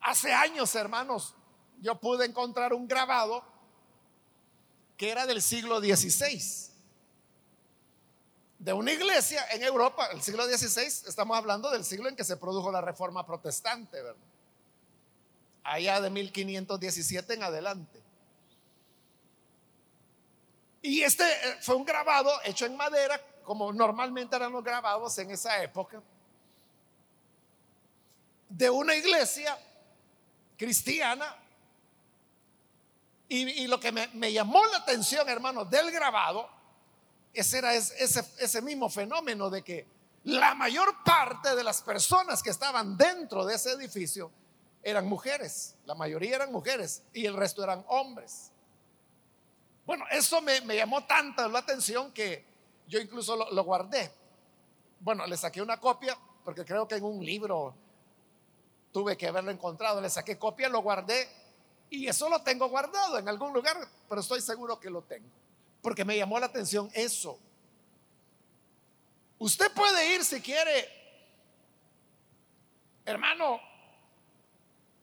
Hace 0.00 0.32
años, 0.32 0.74
hermanos, 0.74 1.34
yo 1.80 1.98
pude 2.00 2.26
encontrar 2.26 2.72
un 2.72 2.88
grabado 2.88 3.44
que 4.96 5.10
era 5.10 5.26
del 5.26 5.42
siglo 5.42 5.80
XVI, 5.80 6.70
de 8.58 8.72
una 8.72 8.92
iglesia 8.92 9.44
en 9.50 9.62
Europa, 9.62 10.06
el 10.12 10.22
siglo 10.22 10.44
XVI, 10.46 11.08
estamos 11.08 11.36
hablando 11.36 11.70
del 11.70 11.84
siglo 11.84 12.08
en 12.08 12.16
que 12.16 12.24
se 12.24 12.36
produjo 12.36 12.70
la 12.70 12.80
reforma 12.80 13.26
protestante, 13.26 14.00
¿verdad? 14.00 14.22
Allá 15.64 16.00
de 16.00 16.10
1517 16.10 17.34
en 17.34 17.42
adelante. 17.42 18.00
Y 20.82 21.02
este 21.02 21.24
eh, 21.24 21.58
fue 21.60 21.76
un 21.76 21.84
grabado 21.84 22.30
hecho 22.44 22.66
en 22.66 22.76
madera, 22.76 23.20
como 23.44 23.72
normalmente 23.72 24.34
eran 24.34 24.52
los 24.52 24.64
grabados 24.64 25.16
en 25.18 25.30
esa 25.30 25.62
época 25.62 26.02
de 28.56 28.70
una 28.70 28.94
iglesia 28.94 29.58
cristiana. 30.56 31.36
Y, 33.28 33.66
lo 33.66 33.80
que 33.80 33.92
me, 33.92 34.32
llamó 34.32 34.64
la 34.66 34.78
atención, 34.78 35.26
hermanos, 35.26 35.70
del 35.70 35.90
grabado, 35.90 36.50
ese 37.32 37.58
era 37.58 37.72
ese, 37.72 38.22
ese 38.38 38.60
mismo 38.60 38.90
fenómeno 38.90 39.48
de 39.48 39.62
que 39.62 39.86
la 40.24 40.54
mayor 40.54 41.02
parte 41.02 41.56
de 41.56 41.64
las 41.64 41.80
personas 41.80 42.42
que 42.42 42.50
estaban 42.50 42.96
dentro 42.98 43.46
de 43.46 43.54
ese 43.54 43.72
edificio 43.72 44.30
eran 44.82 45.08
mujeres. 45.08 45.76
La 45.86 45.94
mayoría 45.94 46.36
eran 46.36 46.52
mujeres 46.52 47.02
y 47.14 47.24
el 47.24 47.34
resto 47.34 47.64
eran 47.64 47.84
hombres. 47.88 48.50
Bueno, 49.86 50.04
eso 50.10 50.40
me, 50.42 50.60
llamó 50.76 51.04
tanta 51.04 51.48
la 51.48 51.60
atención 51.60 52.12
que 52.12 52.44
yo 52.86 53.00
incluso 53.00 53.34
lo, 53.36 53.64
guardé. 53.64 54.12
Bueno, 55.00 55.26
le 55.26 55.36
saqué 55.36 55.62
una 55.62 55.80
copia 55.80 56.16
porque 56.44 56.64
creo 56.64 56.86
que 56.86 56.96
en 56.96 57.04
un 57.04 57.24
libro 57.24 57.74
tuve 58.92 59.16
que 59.16 59.26
haberlo 59.26 59.50
encontrado, 59.50 60.00
le 60.00 60.10
saqué 60.10 60.38
copia, 60.38 60.68
lo 60.68 60.82
guardé 60.82 61.28
y 61.90 62.06
eso 62.06 62.28
lo 62.28 62.42
tengo 62.42 62.68
guardado 62.68 63.18
en 63.18 63.28
algún 63.28 63.52
lugar, 63.52 63.76
pero 64.08 64.20
estoy 64.20 64.40
seguro 64.40 64.78
que 64.78 64.90
lo 64.90 65.02
tengo, 65.02 65.28
porque 65.80 66.04
me 66.04 66.16
llamó 66.16 66.38
la 66.38 66.46
atención 66.46 66.90
eso. 66.94 67.38
Usted 69.38 69.72
puede 69.72 70.14
ir 70.14 70.24
si 70.24 70.40
quiere, 70.40 70.88
hermano, 73.04 73.60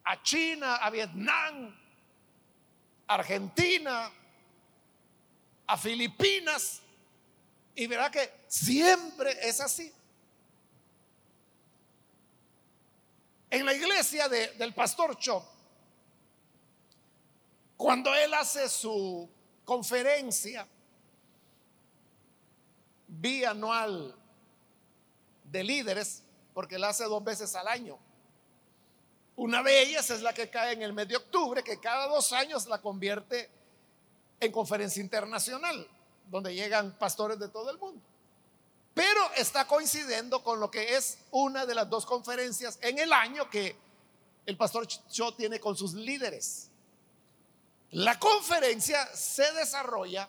a 0.03 0.23
China, 0.23 0.77
a 0.77 0.89
Vietnam, 0.89 1.75
Argentina, 3.05 4.11
a 5.67 5.77
Filipinas, 5.77 6.81
y 7.75 7.85
verá 7.85 8.09
que 8.09 8.45
siempre 8.47 9.37
es 9.47 9.59
así. 9.61 9.93
En 13.49 13.65
la 13.65 13.73
iglesia 13.73 14.29
del 14.29 14.73
pastor 14.73 15.17
Chop, 15.17 15.43
cuando 17.75 18.13
él 18.13 18.33
hace 18.33 18.69
su 18.69 19.27
conferencia 19.65 20.67
bianual 23.07 24.15
de 25.45 25.63
líderes, 25.63 26.23
porque 26.53 26.77
la 26.77 26.89
hace 26.89 27.05
dos 27.05 27.23
veces 27.23 27.55
al 27.55 27.67
año. 27.67 27.97
Una 29.35 29.63
de 29.63 29.81
ellas 29.81 30.09
es 30.09 30.21
la 30.21 30.33
que 30.33 30.49
cae 30.49 30.73
en 30.73 30.83
el 30.83 30.93
mes 30.93 31.07
de 31.07 31.15
octubre, 31.15 31.63
que 31.63 31.79
cada 31.79 32.07
dos 32.07 32.33
años 32.33 32.67
la 32.67 32.81
convierte 32.81 33.49
en 34.39 34.51
conferencia 34.51 35.01
internacional, 35.01 35.87
donde 36.27 36.53
llegan 36.53 36.97
pastores 36.99 37.39
de 37.39 37.47
todo 37.47 37.71
el 37.71 37.79
mundo 37.79 38.01
pero 38.99 39.33
está 39.37 39.65
coincidiendo 39.65 40.43
con 40.43 40.59
lo 40.59 40.69
que 40.69 40.97
es 40.97 41.19
una 41.31 41.65
de 41.65 41.73
las 41.73 41.89
dos 41.89 42.05
conferencias 42.05 42.77
en 42.81 42.99
el 42.99 43.13
año 43.13 43.49
que 43.49 43.73
el 44.45 44.57
pastor 44.57 44.85
Cho 44.87 45.33
tiene 45.35 45.57
con 45.57 45.77
sus 45.77 45.93
líderes. 45.93 46.69
La 47.91 48.19
conferencia 48.19 49.05
se 49.15 49.53
desarrolla 49.53 50.27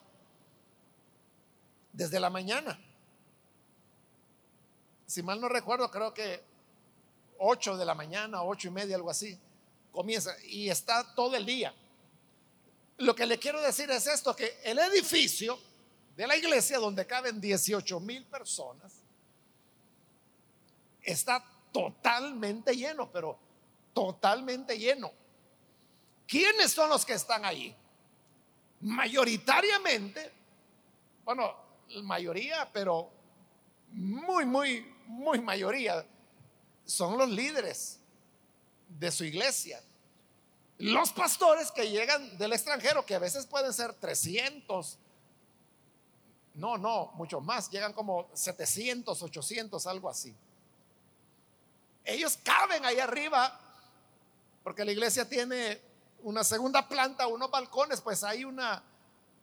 desde 1.92 2.20
la 2.20 2.30
mañana. 2.30 2.78
Si 5.04 5.20
mal 5.20 5.40
no 5.40 5.48
recuerdo, 5.48 5.90
creo 5.90 6.14
que 6.14 6.40
8 7.38 7.76
de 7.76 7.84
la 7.84 7.96
mañana, 7.96 8.44
ocho 8.44 8.68
y 8.68 8.70
media, 8.70 8.94
algo 8.94 9.10
así, 9.10 9.36
comienza 9.90 10.32
y 10.44 10.70
está 10.70 11.12
todo 11.16 11.34
el 11.34 11.44
día. 11.44 11.74
Lo 12.98 13.16
que 13.16 13.26
le 13.26 13.36
quiero 13.40 13.60
decir 13.60 13.90
es 13.90 14.06
esto, 14.06 14.36
que 14.36 14.60
el 14.62 14.78
edificio 14.78 15.58
de 16.16 16.26
la 16.26 16.36
iglesia 16.36 16.78
donde 16.78 17.06
caben 17.06 17.40
18 17.40 18.00
mil 18.00 18.24
personas 18.26 19.00
está 21.02 21.44
totalmente 21.72 22.74
lleno, 22.76 23.10
pero 23.10 23.38
totalmente 23.92 24.78
lleno. 24.78 25.12
¿Quiénes 26.26 26.72
son 26.72 26.88
los 26.90 27.04
que 27.04 27.14
están 27.14 27.44
ahí? 27.44 27.74
Mayoritariamente, 28.80 30.32
bueno, 31.24 31.54
mayoría, 32.02 32.68
pero 32.72 33.10
muy, 33.92 34.44
muy, 34.46 34.94
muy 35.06 35.40
mayoría, 35.40 36.06
son 36.84 37.18
los 37.18 37.28
líderes 37.28 37.98
de 38.88 39.10
su 39.10 39.24
iglesia. 39.24 39.82
Los 40.78 41.12
pastores 41.12 41.70
que 41.70 41.90
llegan 41.90 42.38
del 42.38 42.52
extranjero, 42.52 43.04
que 43.04 43.14
a 43.14 43.18
veces 43.18 43.46
pueden 43.46 43.72
ser 43.72 43.92
300, 43.94 44.98
no, 46.54 46.76
no, 46.76 47.12
mucho 47.14 47.40
más. 47.40 47.70
Llegan 47.70 47.92
como 47.92 48.28
700, 48.34 49.22
800, 49.22 49.86
algo 49.86 50.08
así. 50.08 50.34
Ellos 52.04 52.38
caben 52.42 52.84
ahí 52.84 52.98
arriba 52.98 53.58
porque 54.62 54.84
la 54.84 54.92
iglesia 54.92 55.28
tiene 55.28 55.80
una 56.22 56.44
segunda 56.44 56.86
planta, 56.86 57.26
unos 57.26 57.50
balcones, 57.50 58.00
pues 58.00 58.22
hay 58.24 58.44
una, 58.44 58.82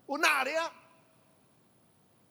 un 0.05 0.23
área 0.25 0.71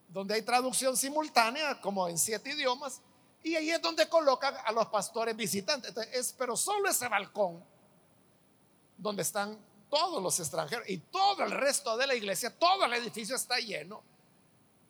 donde 0.07 0.35
hay 0.35 0.41
traducción 0.41 0.95
simultánea, 0.95 1.81
como 1.81 2.07
en 2.07 2.17
siete 2.17 2.51
idiomas, 2.51 3.01
y 3.43 3.55
ahí 3.55 3.71
es 3.71 3.81
donde 3.81 4.07
colocan 4.07 4.55
a 4.65 4.71
los 4.71 4.87
pastores 4.87 5.35
visitantes. 5.35 5.95
es, 6.13 6.33
pero 6.37 6.55
solo 6.55 6.89
ese 6.89 7.07
balcón, 7.07 7.63
donde 8.97 9.21
están 9.21 9.57
todos 9.89 10.21
los 10.21 10.39
extranjeros 10.39 10.89
y 10.89 10.97
todo 10.97 11.43
el 11.43 11.51
resto 11.51 11.97
de 11.97 12.07
la 12.07 12.15
iglesia, 12.15 12.57
todo 12.57 12.85
el 12.85 12.93
edificio 12.93 13.35
está 13.35 13.59
lleno 13.59 14.01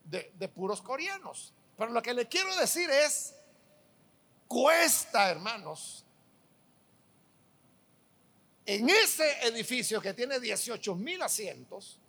de, 0.10 0.48
puros 0.50 0.82
coreanos. 0.82 1.54
Pero 1.78 1.92
lo 1.92 2.02
que 2.02 2.14
le 2.14 2.28
quiero 2.28 2.56
decir 2.56 2.90
es, 2.90 3.36
cuesta, 4.48 5.30
hermanos, 5.30 6.06
en 8.66 8.90
ese 8.90 9.48
edificio 9.48 10.02
que 10.02 10.14
tiene 10.14 10.40
18 10.40 10.96
mil 10.96 11.22
asientos, 11.22 12.00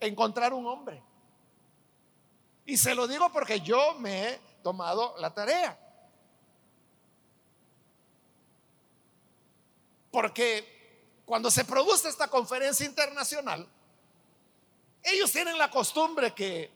encontrar 0.00 0.52
un 0.52 0.66
hombre. 0.66 1.02
Y 2.64 2.76
se 2.76 2.94
lo 2.94 3.06
digo 3.06 3.30
porque 3.32 3.60
yo 3.60 3.94
me 3.98 4.28
he 4.28 4.40
tomado 4.62 5.14
la 5.18 5.32
tarea. 5.34 5.78
Porque 10.10 11.22
cuando 11.24 11.50
se 11.50 11.64
produce 11.64 12.08
esta 12.08 12.28
conferencia 12.28 12.84
internacional, 12.84 13.68
ellos 15.02 15.32
tienen 15.32 15.58
la 15.58 15.70
costumbre 15.70 16.32
que 16.32 16.70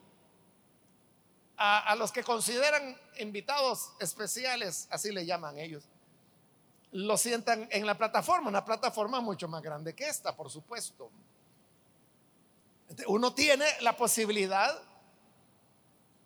a, 1.58 1.94
los 1.96 2.12
que 2.12 2.22
consideran 2.22 2.98
invitados 3.18 3.92
especiales, 3.98 4.88
así 4.90 5.10
le 5.10 5.24
llaman 5.24 5.58
ellos, 5.58 5.84
lo 6.92 7.16
sientan 7.16 7.68
en 7.70 7.86
la 7.86 7.96
plataforma, 7.96 8.48
una 8.48 8.64
plataforma 8.64 9.20
mucho 9.20 9.48
más 9.48 9.62
grande 9.62 9.94
que 9.94 10.06
esta, 10.06 10.36
por 10.36 10.50
supuesto. 10.50 11.10
Uno 13.06 13.34
tiene 13.34 13.64
la 13.80 13.96
posibilidad 13.96 14.80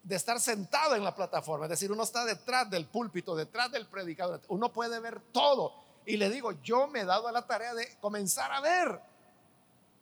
de 0.03 0.17
estar 0.17 0.41
sentado 0.41 0.97
en 0.97 1.05
la 1.05 1.15
plataforma, 1.15 1.67
es 1.67 1.71
decir, 1.71 1.93
uno 1.93 2.03
está 2.03 2.25
detrás 2.25 2.69
del 2.69 2.87
púlpito, 2.87 3.37
detrás 3.37 3.71
del 3.71 3.87
predicador, 3.87 4.41
uno 4.49 4.73
puede 4.73 4.99
ver 4.99 5.21
todo. 5.33 5.75
Y 6.07 6.17
le 6.17 6.31
digo, 6.31 6.53
yo 6.63 6.89
me 6.89 7.01
he 7.01 7.05
dado 7.05 7.29
a 7.29 7.33
la 7.33 7.47
tarea 7.47 7.75
de 7.75 7.97
comenzar 8.01 8.51
a 8.51 8.61
ver. 8.61 9.01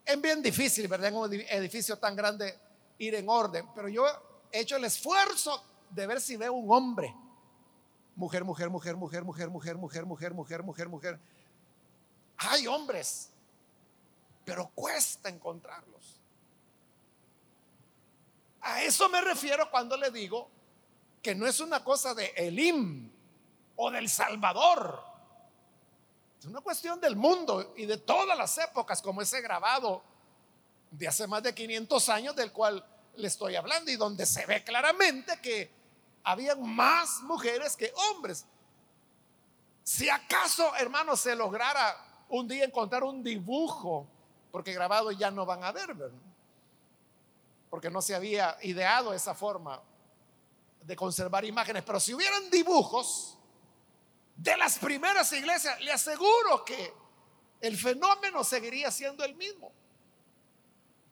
Es 0.08 0.18
bien 0.22 0.42
difícil, 0.42 0.88
¿verdad? 0.88 1.08
En 1.08 1.16
un 1.16 1.30
edificio 1.34 1.98
tan 1.98 2.16
grande 2.16 2.58
ir 2.96 3.14
en 3.14 3.28
orden, 3.28 3.68
pero 3.74 3.90
yo 3.90 4.06
he 4.50 4.60
hecho 4.60 4.76
el 4.76 4.84
esfuerzo 4.84 5.62
de 5.90 6.06
ver 6.06 6.18
si 6.22 6.34
veo 6.34 6.54
un 6.54 6.72
hombre. 6.72 7.14
Mujer, 8.16 8.42
mujer, 8.42 8.70
mujer, 8.70 8.96
mujer, 8.96 9.22
mujer, 9.22 9.50
mujer, 9.50 9.76
mujer, 9.76 10.06
mujer, 10.06 10.32
mujer, 10.32 10.62
mujer, 10.62 10.88
mujer. 10.88 11.20
Hay 12.38 12.66
hombres, 12.66 13.28
pero 14.46 14.70
cuesta 14.74 15.28
encontrarlos. 15.28 16.18
A 18.62 18.82
eso 18.84 19.10
me 19.10 19.20
refiero 19.20 19.70
cuando 19.70 19.94
le 19.98 20.10
digo 20.10 20.48
que 21.20 21.34
no 21.34 21.46
es 21.46 21.60
una 21.60 21.84
cosa 21.84 22.14
de 22.14 22.32
Elim 22.34 23.12
o 23.76 23.90
del 23.90 24.08
Salvador. 24.08 25.07
Es 26.38 26.44
una 26.44 26.60
cuestión 26.60 27.00
del 27.00 27.16
mundo 27.16 27.74
y 27.76 27.86
de 27.86 27.98
todas 27.98 28.38
las 28.38 28.56
épocas, 28.58 29.02
como 29.02 29.22
ese 29.22 29.40
grabado 29.40 30.02
de 30.90 31.08
hace 31.08 31.26
más 31.26 31.42
de 31.42 31.54
500 31.54 32.08
años 32.08 32.36
del 32.36 32.52
cual 32.52 32.84
le 33.16 33.26
estoy 33.26 33.56
hablando 33.56 33.90
y 33.90 33.96
donde 33.96 34.24
se 34.24 34.46
ve 34.46 34.62
claramente 34.62 35.40
que 35.40 35.70
habían 36.22 36.62
más 36.62 37.20
mujeres 37.22 37.76
que 37.76 37.92
hombres. 38.10 38.46
Si 39.82 40.08
acaso, 40.08 40.74
hermanos, 40.76 41.20
se 41.20 41.34
lograra 41.34 41.96
un 42.28 42.46
día 42.46 42.64
encontrar 42.64 43.02
un 43.02 43.22
dibujo, 43.22 44.06
porque 44.52 44.72
grabado 44.72 45.10
ya 45.10 45.30
no 45.30 45.44
van 45.44 45.64
a 45.64 45.72
ver, 45.72 45.96
porque 47.70 47.90
no 47.90 48.00
se 48.00 48.14
había 48.14 48.56
ideado 48.62 49.12
esa 49.12 49.34
forma 49.34 49.82
de 50.82 50.94
conservar 50.94 51.44
imágenes, 51.44 51.82
pero 51.84 51.98
si 51.98 52.14
hubieran 52.14 52.48
dibujos 52.50 53.37
de 54.38 54.56
las 54.56 54.78
primeras 54.78 55.32
iglesias, 55.32 55.80
le 55.80 55.90
aseguro 55.90 56.64
que 56.64 56.94
el 57.60 57.76
fenómeno 57.76 58.44
seguiría 58.44 58.90
siendo 58.90 59.24
el 59.24 59.34
mismo. 59.34 59.72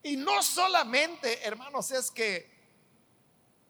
Y 0.04 0.16
no 0.16 0.42
solamente, 0.44 1.44
hermanos, 1.44 1.90
es 1.90 2.12
que 2.12 2.54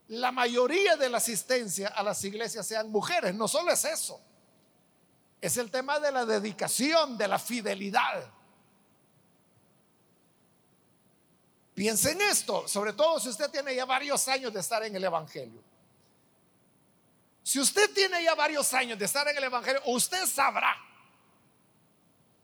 la 0.08 0.30
mayoría 0.30 0.96
de 0.96 1.08
la 1.08 1.16
asistencia 1.16 1.88
a 1.88 2.02
las 2.02 2.22
iglesias 2.22 2.66
sean 2.66 2.90
mujeres, 2.90 3.34
no 3.34 3.48
solo 3.48 3.72
es 3.72 3.82
eso, 3.86 4.20
es 5.40 5.56
el 5.56 5.70
tema 5.70 5.98
de 6.00 6.12
la 6.12 6.26
dedicación, 6.26 7.16
de 7.16 7.26
la 7.26 7.38
fidelidad. 7.38 8.30
Piensen 11.72 12.20
en 12.20 12.28
esto, 12.28 12.68
sobre 12.68 12.92
todo 12.92 13.18
si 13.18 13.30
usted 13.30 13.50
tiene 13.50 13.74
ya 13.74 13.86
varios 13.86 14.28
años 14.28 14.52
de 14.52 14.60
estar 14.60 14.82
en 14.82 14.94
el 14.94 15.04
Evangelio. 15.04 15.62
Si 17.46 17.60
usted 17.60 17.94
tiene 17.94 18.24
ya 18.24 18.34
varios 18.34 18.74
años 18.74 18.98
de 18.98 19.04
estar 19.04 19.28
en 19.28 19.36
el 19.36 19.44
Evangelio, 19.44 19.80
usted 19.86 20.26
sabrá 20.26 20.76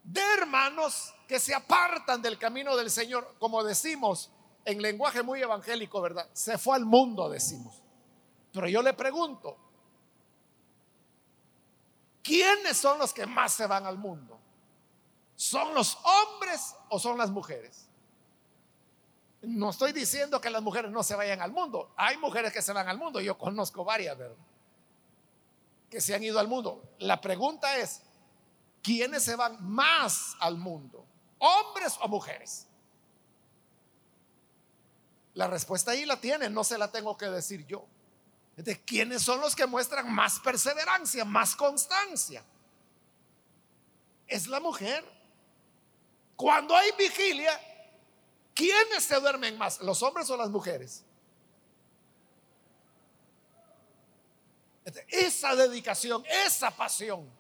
de 0.04 0.20
hermanos 0.38 1.12
que 1.26 1.40
se 1.40 1.52
apartan 1.52 2.22
del 2.22 2.38
camino 2.38 2.76
del 2.76 2.88
Señor, 2.88 3.34
como 3.40 3.64
decimos 3.64 4.30
en 4.64 4.80
lenguaje 4.80 5.24
muy 5.24 5.42
evangélico, 5.42 6.00
¿verdad? 6.00 6.28
Se 6.32 6.56
fue 6.56 6.76
al 6.76 6.84
mundo, 6.84 7.28
decimos. 7.28 7.82
Pero 8.52 8.68
yo 8.68 8.80
le 8.80 8.92
pregunto, 8.92 9.56
¿quiénes 12.22 12.76
son 12.76 13.00
los 13.00 13.12
que 13.12 13.26
más 13.26 13.54
se 13.54 13.66
van 13.66 13.84
al 13.86 13.98
mundo? 13.98 14.38
¿Son 15.34 15.74
los 15.74 15.98
hombres 16.04 16.76
o 16.90 17.00
son 17.00 17.18
las 17.18 17.30
mujeres? 17.30 17.88
No 19.40 19.70
estoy 19.70 19.90
diciendo 19.90 20.40
que 20.40 20.48
las 20.48 20.62
mujeres 20.62 20.92
no 20.92 21.02
se 21.02 21.16
vayan 21.16 21.42
al 21.42 21.50
mundo. 21.50 21.92
Hay 21.96 22.18
mujeres 22.18 22.52
que 22.52 22.62
se 22.62 22.72
van 22.72 22.88
al 22.88 22.98
mundo. 22.98 23.20
Yo 23.20 23.36
conozco 23.36 23.84
varias, 23.84 24.16
¿verdad? 24.16 24.36
Que 25.92 26.00
se 26.00 26.14
han 26.14 26.22
ido 26.24 26.38
al 26.38 26.48
mundo. 26.48 26.82
La 27.00 27.20
pregunta 27.20 27.76
es, 27.76 28.00
¿quiénes 28.82 29.22
se 29.22 29.36
van 29.36 29.58
más 29.60 30.34
al 30.40 30.56
mundo? 30.56 31.04
¿Hombres 31.36 31.98
o 32.00 32.08
mujeres? 32.08 32.66
La 35.34 35.48
respuesta 35.48 35.90
ahí 35.90 36.06
la 36.06 36.18
tienen, 36.18 36.54
no 36.54 36.64
se 36.64 36.78
la 36.78 36.90
tengo 36.90 37.18
que 37.18 37.26
decir 37.26 37.66
yo. 37.66 37.84
¿De 38.56 38.82
quiénes 38.82 39.20
son 39.20 39.42
los 39.42 39.54
que 39.54 39.66
muestran 39.66 40.10
más 40.10 40.40
perseverancia, 40.40 41.26
más 41.26 41.54
constancia? 41.54 42.42
Es 44.26 44.46
la 44.46 44.60
mujer. 44.60 45.04
Cuando 46.36 46.74
hay 46.74 46.90
vigilia, 46.98 47.52
¿quiénes 48.54 49.04
se 49.04 49.20
duermen 49.20 49.58
más? 49.58 49.82
¿Los 49.82 50.02
hombres 50.02 50.30
o 50.30 50.38
las 50.38 50.48
mujeres? 50.48 51.04
Esa 55.08 55.54
dedicación, 55.54 56.24
esa 56.44 56.70
pasión 56.70 57.30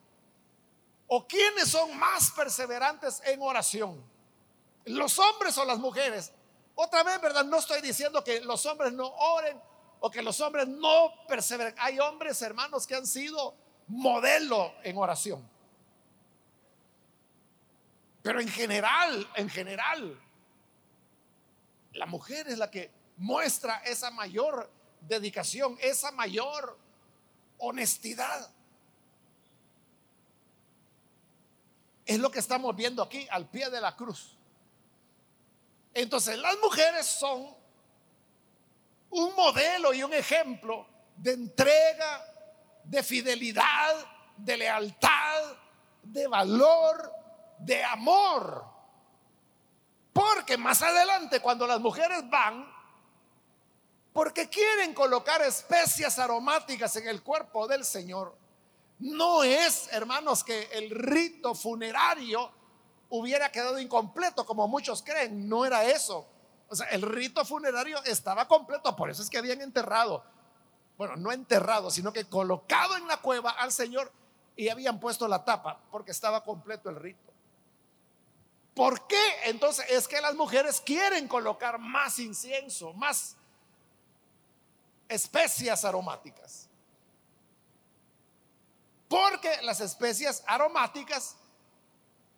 ¿O 1.14 1.28
quiénes 1.28 1.68
son 1.68 1.94
más 1.98 2.30
perseverantes 2.30 3.20
en 3.26 3.42
oración? 3.42 4.02
¿Los 4.86 5.18
hombres 5.18 5.58
o 5.58 5.64
las 5.66 5.78
mujeres? 5.78 6.32
Otra 6.74 7.02
vez, 7.02 7.20
¿verdad? 7.20 7.44
No 7.44 7.58
estoy 7.58 7.82
diciendo 7.82 8.24
que 8.24 8.40
los 8.40 8.64
hombres 8.64 8.94
no 8.94 9.08
oren 9.08 9.60
o 10.00 10.10
que 10.10 10.22
los 10.22 10.40
hombres 10.40 10.66
no 10.66 11.12
perseveren. 11.28 11.74
Hay 11.76 11.98
hombres, 11.98 12.40
hermanos, 12.40 12.86
que 12.86 12.94
han 12.94 13.06
sido 13.06 13.54
modelo 13.88 14.72
en 14.82 14.96
oración. 14.96 15.46
Pero 18.22 18.40
en 18.40 18.48
general, 18.48 19.28
en 19.36 19.50
general, 19.50 20.18
la 21.92 22.06
mujer 22.06 22.48
es 22.48 22.56
la 22.56 22.70
que 22.70 22.90
muestra 23.18 23.82
esa 23.84 24.10
mayor 24.10 24.70
dedicación, 25.02 25.76
esa 25.78 26.10
mayor 26.10 26.78
honestidad. 27.62 28.50
Es 32.04 32.18
lo 32.18 32.30
que 32.30 32.40
estamos 32.40 32.74
viendo 32.74 33.02
aquí 33.02 33.26
al 33.30 33.48
pie 33.48 33.70
de 33.70 33.80
la 33.80 33.96
cruz. 33.96 34.36
Entonces 35.94 36.38
las 36.38 36.56
mujeres 36.58 37.06
son 37.06 37.54
un 39.10 39.34
modelo 39.36 39.92
y 39.94 40.02
un 40.02 40.12
ejemplo 40.12 40.86
de 41.16 41.32
entrega, 41.32 42.24
de 42.82 43.02
fidelidad, 43.02 43.94
de 44.36 44.56
lealtad, 44.56 45.56
de 46.02 46.26
valor, 46.26 47.12
de 47.58 47.84
amor. 47.84 48.66
Porque 50.12 50.56
más 50.56 50.82
adelante 50.82 51.40
cuando 51.40 51.66
las 51.66 51.78
mujeres 51.78 52.28
van, 52.28 52.71
porque 54.12 54.48
quieren 54.48 54.94
colocar 54.94 55.40
especias 55.42 56.18
aromáticas 56.18 56.96
en 56.96 57.08
el 57.08 57.22
cuerpo 57.22 57.66
del 57.66 57.84
Señor, 57.84 58.36
no 58.98 59.42
es, 59.42 59.88
hermanos, 59.92 60.44
que 60.44 60.68
el 60.72 60.90
rito 60.90 61.54
funerario 61.54 62.50
hubiera 63.08 63.50
quedado 63.50 63.78
incompleto, 63.78 64.46
como 64.46 64.68
muchos 64.68 65.02
creen. 65.02 65.48
No 65.48 65.64
era 65.64 65.84
eso. 65.84 66.26
O 66.68 66.76
sea, 66.76 66.86
el 66.88 67.02
rito 67.02 67.44
funerario 67.44 68.02
estaba 68.04 68.46
completo, 68.48 68.94
por 68.96 69.10
eso 69.10 69.22
es 69.22 69.28
que 69.28 69.38
habían 69.38 69.60
enterrado, 69.60 70.24
bueno, 70.96 71.16
no 71.16 71.32
enterrado, 71.32 71.90
sino 71.90 72.12
que 72.12 72.24
colocado 72.24 72.96
en 72.96 73.06
la 73.06 73.18
cueva 73.18 73.50
al 73.50 73.72
Señor 73.72 74.10
y 74.56 74.68
habían 74.68 75.00
puesto 75.00 75.28
la 75.28 75.44
tapa, 75.44 75.80
porque 75.90 76.12
estaba 76.12 76.44
completo 76.44 76.88
el 76.88 76.96
rito. 76.96 77.32
¿Por 78.74 79.06
qué? 79.06 79.22
Entonces 79.44 79.84
es 79.90 80.08
que 80.08 80.20
las 80.20 80.34
mujeres 80.34 80.80
quieren 80.80 81.28
colocar 81.28 81.78
más 81.78 82.18
incienso, 82.18 82.94
más 82.94 83.36
especias 85.12 85.84
aromáticas. 85.84 86.68
Porque 89.08 89.60
las 89.62 89.80
especias 89.80 90.42
aromáticas 90.46 91.36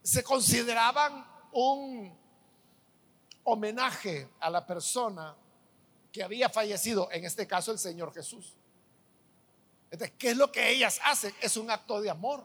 se 0.02 0.22
consideraban 0.22 1.26
un 1.52 2.16
homenaje 3.44 4.28
a 4.40 4.50
la 4.50 4.66
persona 4.66 5.36
que 6.12 6.22
había 6.22 6.48
fallecido, 6.48 7.08
en 7.12 7.24
este 7.24 7.46
caso 7.46 7.72
el 7.72 7.78
Señor 7.78 8.12
Jesús. 8.12 8.54
Entonces, 9.90 10.16
¿qué 10.18 10.30
es 10.30 10.36
lo 10.36 10.50
que 10.50 10.70
ellas 10.70 11.00
hacen? 11.04 11.32
Es 11.40 11.56
un 11.56 11.70
acto 11.70 12.00
de 12.00 12.10
amor. 12.10 12.44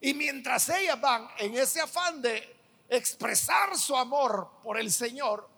Y 0.00 0.14
mientras 0.14 0.68
ellas 0.70 0.98
van 1.00 1.28
en 1.38 1.54
ese 1.56 1.80
afán 1.80 2.22
de 2.22 2.56
expresar 2.88 3.76
su 3.76 3.94
amor 3.96 4.50
por 4.62 4.80
el 4.80 4.90
Señor 4.90 5.48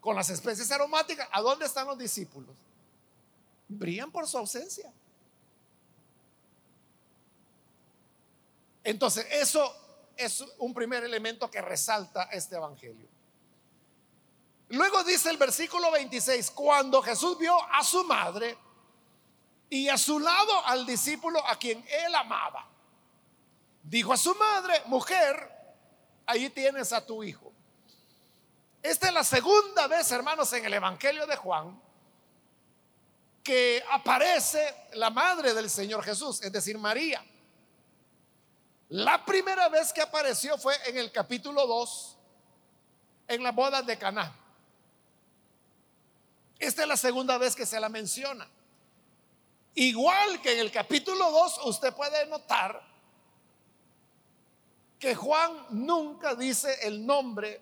con 0.00 0.14
las 0.14 0.30
especies 0.30 0.70
aromáticas, 0.70 1.28
¿a 1.32 1.40
dónde 1.40 1.66
están 1.66 1.86
los 1.86 1.98
discípulos? 1.98 2.54
Brillan 3.72 4.10
por 4.10 4.26
su 4.26 4.38
ausencia. 4.38 4.92
Entonces, 8.84 9.26
eso 9.30 9.74
es 10.16 10.44
un 10.58 10.74
primer 10.74 11.04
elemento 11.04 11.50
que 11.50 11.60
resalta 11.60 12.24
este 12.24 12.56
Evangelio. 12.56 13.08
Luego 14.68 15.04
dice 15.04 15.30
el 15.30 15.36
versículo 15.36 15.90
26, 15.90 16.50
cuando 16.52 17.02
Jesús 17.02 17.38
vio 17.38 17.56
a 17.72 17.84
su 17.84 18.04
madre 18.04 18.56
y 19.68 19.88
a 19.88 19.98
su 19.98 20.18
lado 20.18 20.66
al 20.66 20.86
discípulo 20.86 21.46
a 21.46 21.56
quien 21.56 21.84
él 21.88 22.14
amaba, 22.14 22.68
dijo 23.82 24.12
a 24.12 24.16
su 24.16 24.34
madre, 24.34 24.82
mujer, 24.86 25.50
ahí 26.26 26.48
tienes 26.50 26.92
a 26.92 27.04
tu 27.04 27.22
hijo. 27.22 27.52
Esta 28.82 29.08
es 29.08 29.14
la 29.14 29.24
segunda 29.24 29.86
vez, 29.86 30.10
hermanos, 30.10 30.52
en 30.54 30.64
el 30.64 30.74
Evangelio 30.74 31.26
de 31.26 31.36
Juan 31.36 31.80
que 33.42 33.82
aparece 33.90 34.74
la 34.94 35.10
madre 35.10 35.54
del 35.54 35.68
Señor 35.68 36.04
Jesús, 36.04 36.42
es 36.42 36.52
decir, 36.52 36.78
María. 36.78 37.24
La 38.88 39.24
primera 39.24 39.68
vez 39.68 39.92
que 39.92 40.02
apareció 40.02 40.58
fue 40.58 40.76
en 40.86 40.98
el 40.98 41.10
capítulo 41.10 41.66
2, 41.66 42.18
en 43.28 43.42
la 43.42 43.52
boda 43.52 43.82
de 43.82 43.98
Caná. 43.98 44.36
Esta 46.58 46.82
es 46.82 46.88
la 46.88 46.96
segunda 46.96 47.38
vez 47.38 47.56
que 47.56 47.66
se 47.66 47.80
la 47.80 47.88
menciona. 47.88 48.46
Igual 49.74 50.40
que 50.42 50.52
en 50.52 50.58
el 50.60 50.70
capítulo 50.70 51.30
2, 51.30 51.60
usted 51.64 51.94
puede 51.94 52.26
notar 52.26 52.80
que 54.98 55.14
Juan 55.14 55.66
nunca 55.70 56.34
dice 56.34 56.86
el 56.86 57.04
nombre 57.04 57.60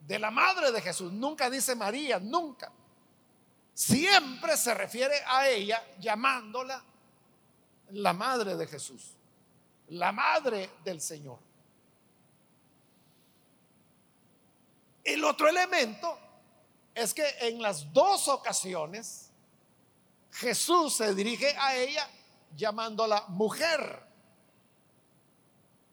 de 0.00 0.18
la 0.18 0.30
madre 0.30 0.72
de 0.72 0.80
Jesús, 0.82 1.12
nunca 1.12 1.48
dice 1.48 1.74
María, 1.74 2.18
nunca. 2.18 2.70
Siempre 3.78 4.56
se 4.56 4.74
refiere 4.74 5.14
a 5.24 5.48
ella 5.48 5.80
llamándola 6.00 6.82
la 7.90 8.12
madre 8.12 8.56
de 8.56 8.66
Jesús, 8.66 9.12
la 9.90 10.10
madre 10.10 10.68
del 10.82 11.00
Señor. 11.00 11.38
El 15.04 15.22
otro 15.22 15.46
elemento 15.46 16.18
es 16.92 17.14
que 17.14 17.24
en 17.42 17.62
las 17.62 17.92
dos 17.92 18.26
ocasiones 18.26 19.30
Jesús 20.32 20.96
se 20.96 21.14
dirige 21.14 21.54
a 21.56 21.76
ella 21.76 22.10
llamándola 22.56 23.26
mujer. 23.28 24.02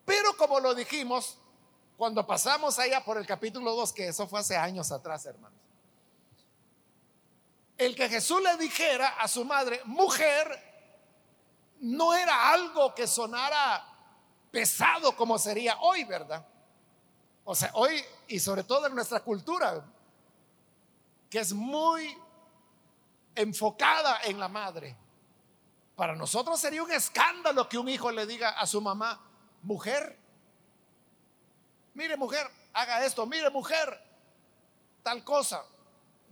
Pero 0.06 0.36
como 0.38 0.60
lo 0.60 0.74
dijimos, 0.74 1.38
cuando 1.98 2.26
pasamos 2.26 2.80
allá 2.80 3.06
por 3.06 3.20
el 3.20 3.28
capítulo 3.28 3.76
2, 3.76 3.94
que 3.94 4.08
eso 4.08 4.26
fue 4.28 4.40
hace 4.40 4.58
años 4.58 4.92
atrás, 4.92 5.24
hermanos, 5.28 5.60
el 7.78 7.96
que 7.96 8.10
Jesús 8.10 8.42
le 8.42 8.58
dijera 8.58 9.08
a 9.20 9.28
su 9.28 9.44
madre, 9.44 9.82
mujer, 9.86 10.74
no 11.82 12.14
era 12.14 12.52
algo 12.52 12.96
que 12.96 13.06
sonara 13.06 13.86
pesado 14.52 15.16
como 15.16 15.38
sería 15.38 15.78
hoy, 15.82 16.04
¿verdad? 16.06 16.46
O 17.44 17.54
sea, 17.54 17.72
hoy 17.74 18.04
y 18.28 18.40
sobre 18.40 18.64
todo 18.64 18.88
en 18.88 18.96
nuestra 18.96 19.20
cultura, 19.20 19.86
que 21.30 21.40
es 21.40 21.54
muy 21.54 22.18
enfocada 23.36 24.22
en 24.24 24.40
la 24.40 24.48
madre. 24.48 24.96
Para 25.96 26.16
nosotros 26.16 26.60
sería 26.60 26.84
un 26.84 26.92
escándalo 26.92 27.68
que 27.70 27.78
un 27.78 27.90
hijo 27.90 28.12
le 28.12 28.26
diga 28.26 28.50
a 28.50 28.66
su 28.66 28.82
mamá, 28.82 29.20
mujer, 29.62 30.18
mire 31.94 32.18
mujer, 32.18 32.50
haga 32.74 33.06
esto, 33.06 33.26
mire 33.26 33.50
mujer, 33.50 34.02
tal 35.04 35.24
cosa. 35.24 35.64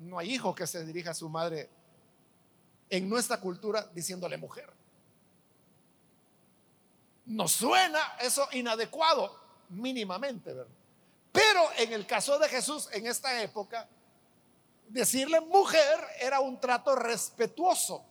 No 0.04 0.20
hay 0.20 0.34
hijo 0.34 0.54
que 0.54 0.68
se 0.68 0.86
dirija 0.86 1.12
a 1.12 1.14
su 1.14 1.30
madre 1.30 1.70
en 2.90 3.10
nuestra 3.10 3.40
cultura 3.40 3.90
diciéndole 3.94 4.38
mujer. 4.38 4.72
Nos 7.26 7.54
suena 7.54 8.18
eso 8.20 8.48
inadecuado, 8.52 9.40
mínimamente, 9.70 10.54
¿verdad? 10.54 10.74
Pero 11.32 11.62
en 11.78 11.94
el 11.94 12.06
caso 12.06 12.38
de 12.38 12.50
Jesús, 12.50 12.90
en 12.92 13.08
esta 13.08 13.42
época, 13.42 13.88
decirle 14.90 15.42
mujer 15.42 16.00
era 16.20 16.40
un 16.40 16.60
trato 16.60 16.96
respetuoso. 16.96 18.06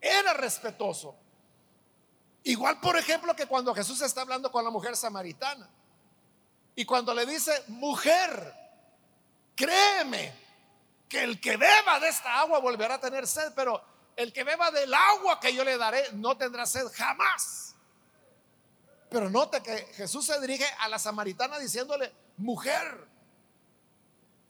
Era 0.00 0.34
respetuoso. 0.34 1.16
Igual, 2.44 2.80
por 2.80 2.96
ejemplo, 2.96 3.34
que 3.34 3.46
cuando 3.46 3.74
Jesús 3.74 4.00
está 4.02 4.20
hablando 4.22 4.52
con 4.52 4.62
la 4.64 4.70
mujer 4.70 4.96
samaritana 4.96 5.68
y 6.80 6.86
cuando 6.86 7.12
le 7.12 7.26
dice, 7.26 7.52
mujer, 7.68 8.54
créeme 9.54 10.32
que 11.10 11.22
el 11.22 11.38
que 11.38 11.58
beba 11.58 12.00
de 12.00 12.08
esta 12.08 12.40
agua 12.40 12.58
volverá 12.58 12.94
a 12.94 13.00
tener 13.00 13.26
sed, 13.26 13.52
pero 13.54 13.84
el 14.16 14.32
que 14.32 14.44
beba 14.44 14.70
del 14.70 14.94
agua 14.94 15.38
que 15.38 15.52
yo 15.52 15.62
le 15.62 15.76
daré 15.76 16.10
no 16.12 16.38
tendrá 16.38 16.64
sed 16.64 16.86
jamás. 16.94 17.74
Pero 19.10 19.28
note 19.28 19.62
que 19.62 19.76
Jesús 19.92 20.24
se 20.24 20.40
dirige 20.40 20.64
a 20.78 20.88
la 20.88 20.98
samaritana 20.98 21.58
diciéndole, 21.58 22.10
mujer, 22.38 23.06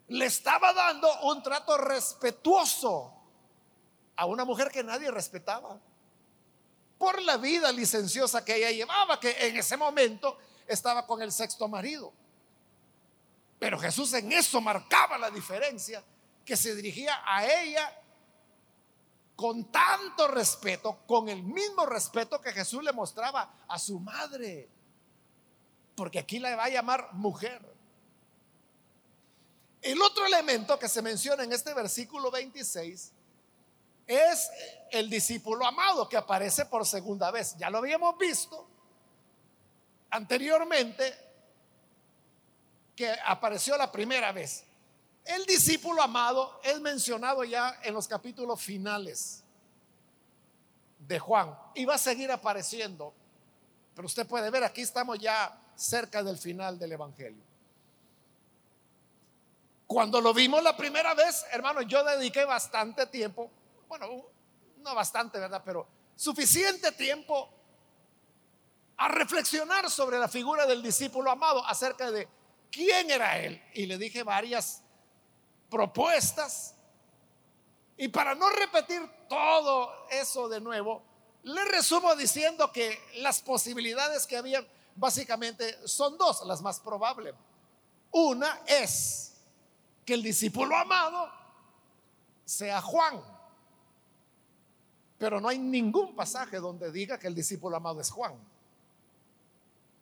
le 0.07 0.27
estaba 0.27 0.73
dando 0.73 1.13
un 1.23 1.43
trato 1.43 1.79
respetuoso 1.79 3.13
a 4.15 4.25
una 4.27 4.45
mujer 4.45 4.71
que 4.71 4.85
nadie 4.85 5.11
respetaba 5.11 5.81
por 6.97 7.21
la 7.23 7.39
vida 7.39 7.73
licenciosa 7.73 8.45
que 8.45 8.55
ella 8.55 8.71
llevaba, 8.71 9.19
que 9.19 9.49
en 9.49 9.57
ese 9.57 9.77
momento 9.77 10.39
estaba 10.73 11.07
con 11.07 11.21
el 11.21 11.33
sexto 11.33 11.69
marido. 11.69 12.13
Pero 13.59 13.79
Jesús 13.79 14.13
en 14.15 14.33
eso 14.33 14.61
marcaba 14.61 15.19
la 15.19 15.31
diferencia, 15.31 16.03
que 16.45 16.57
se 16.57 16.75
dirigía 16.75 17.21
a 17.27 17.45
ella 17.47 18.01
con 19.37 19.65
tanto 19.71 20.29
respeto, 20.29 21.01
con 21.07 21.29
el 21.29 21.43
mismo 21.43 21.87
respeto 21.87 22.41
que 22.41 22.53
Jesús 22.53 22.83
le 22.83 22.93
mostraba 22.93 23.53
a 23.69 23.79
su 23.79 23.99
madre. 24.01 24.69
Porque 25.95 26.19
aquí 26.19 26.39
la 26.39 26.57
va 26.57 26.65
a 26.65 26.69
llamar 26.69 27.13
mujer. 27.13 27.61
El 29.83 30.01
otro 30.01 30.25
elemento 30.27 30.79
que 30.79 30.89
se 30.89 31.03
menciona 31.03 31.43
en 31.43 31.53
este 31.53 31.75
versículo 31.75 32.31
26 32.31 33.13
es 34.07 34.51
el 34.91 35.09
discípulo 35.09 35.67
amado 35.67 36.09
que 36.09 36.17
aparece 36.17 36.67
por 36.67 36.87
segunda 36.87 37.31
vez. 37.31 37.57
Ya 37.59 37.71
lo 37.71 37.79
habíamos 37.79 38.17
visto 38.19 38.70
anteriormente 40.11 41.15
que 42.97 43.15
apareció 43.25 43.77
la 43.77 43.91
primera 43.91 44.33
vez. 44.33 44.65
El 45.25 45.45
discípulo 45.47 46.03
amado 46.03 46.61
es 46.63 46.81
mencionado 46.81 47.45
ya 47.45 47.79
en 47.83 47.95
los 47.95 48.09
capítulos 48.09 48.61
finales 48.61 49.45
de 50.99 51.19
Juan 51.19 51.57
y 51.75 51.85
va 51.85 51.95
a 51.95 51.99
seguir 51.99 52.31
apareciendo. 52.31 53.15
Pero 53.95 54.07
usted 54.07 54.27
puede 54.27 54.51
ver, 54.51 54.65
aquí 54.65 54.83
estamos 54.83 55.19
ya 55.19 55.59
cerca 55.75 56.23
del 56.23 56.39
final 56.39 56.79
del 56.79 56.93
Evangelio. 56.93 57.43
Cuando 59.87 60.21
lo 60.21 60.33
vimos 60.33 60.63
la 60.63 60.77
primera 60.77 61.15
vez, 61.15 61.45
hermano, 61.51 61.83
yo 61.83 62.05
dediqué 62.05 62.45
bastante 62.45 63.07
tiempo 63.07 63.51
bueno, 63.91 64.07
no 64.77 64.95
bastante, 64.95 65.41
¿verdad? 65.41 65.63
Pero 65.65 65.85
suficiente 66.15 66.93
tiempo 66.93 67.53
a 69.01 69.09
reflexionar 69.09 69.91
sobre 69.91 70.19
la 70.19 70.29
figura 70.29 70.67
del 70.67 70.83
discípulo 70.83 71.31
amado 71.31 71.65
acerca 71.67 72.11
de 72.11 72.29
quién 72.71 73.11
era 73.11 73.39
él. 73.39 73.61
Y 73.73 73.87
le 73.87 73.97
dije 73.97 74.23
varias 74.23 74.83
propuestas. 75.71 76.75
Y 77.97 78.09
para 78.09 78.35
no 78.35 78.51
repetir 78.51 79.01
todo 79.27 80.07
eso 80.11 80.51
de 80.51 80.61
nuevo, 80.61 81.03
le 81.45 81.65
resumo 81.65 82.15
diciendo 82.15 82.71
que 82.73 83.01
las 83.17 83.41
posibilidades 83.41 84.27
que 84.27 84.37
había 84.37 84.67
básicamente 84.95 85.89
son 85.89 86.19
dos, 86.19 86.45
las 86.45 86.61
más 86.61 86.79
probables. 86.79 87.35
Una 88.11 88.61
es 88.67 89.33
que 90.05 90.13
el 90.13 90.23
discípulo 90.23 90.77
amado 90.77 91.27
sea 92.45 92.83
Juan. 92.83 93.19
Pero 95.17 95.41
no 95.41 95.49
hay 95.49 95.59
ningún 95.59 96.15
pasaje 96.15 96.59
donde 96.59 96.93
diga 96.93 97.19
que 97.19 97.29
el 97.29 97.35
discípulo 97.35 97.79
amado 97.79 98.03
es 98.03 98.11
Juan. 98.11 98.60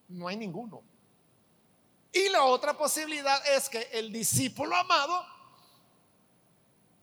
No 0.08 0.28
hay 0.28 0.36
ninguno. 0.36 0.82
Y 2.12 2.28
la 2.30 2.44
otra 2.44 2.76
posibilidad 2.76 3.46
es 3.48 3.68
que 3.68 3.88
el 3.92 4.12
discípulo 4.12 4.74
amado 4.74 5.24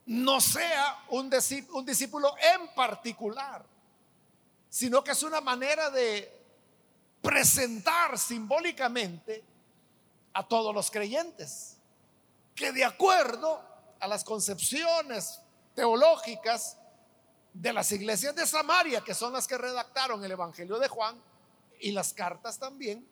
no 0.07 0.39
sea 0.39 1.05
un, 1.09 1.29
discípulo 1.29 2.35
en 2.37 2.73
particular, 2.75 3.65
sino 4.69 5.03
que 5.03 5.11
es 5.11 5.23
una 5.23 5.41
manera 5.41 5.89
de 5.89 6.31
presentar 7.21 8.17
simbólicamente 8.17 9.43
a 10.33 10.47
todos 10.47 10.73
los 10.75 10.91
creyentes, 10.91 11.77
que 12.53 12.71
de 12.71 12.83
acuerdo 12.83 13.61
a 13.99 14.07
las 14.07 14.23
concepciones 14.23 15.39
teológicas 15.73 16.77
de 17.53 17.73
las 17.73 17.91
iglesias 17.91 18.35
de 18.35 18.45
Samaria, 18.45 19.01
que 19.01 19.13
son 19.13 19.33
las 19.33 19.47
que 19.47 19.57
redactaron 19.57 20.23
el 20.23 20.31
Evangelio 20.31 20.77
de 20.77 20.87
Juan 20.87 21.19
y 21.85 21.91
las 21.91 22.15
cartas 22.15 22.57
también, 22.57 23.07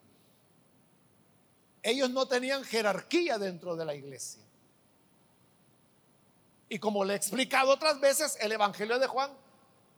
ellos 1.84 2.10
no 2.10 2.28
tenían 2.28 2.64
jerarquía 2.64 3.38
dentro 3.38 3.76
de 3.76 3.86
la 3.86 3.94
iglesia. 3.94 4.42
Y 6.70 6.80
como 6.80 7.06
le 7.06 7.14
he 7.14 7.16
explicado 7.16 7.72
otras 7.72 8.00
veces, 8.00 8.36
el 8.42 8.52
Evangelio 8.52 8.98
de 8.98 9.06
Juan 9.06 9.32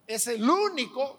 es 0.06 0.28
el 0.28 0.44
único 0.50 1.18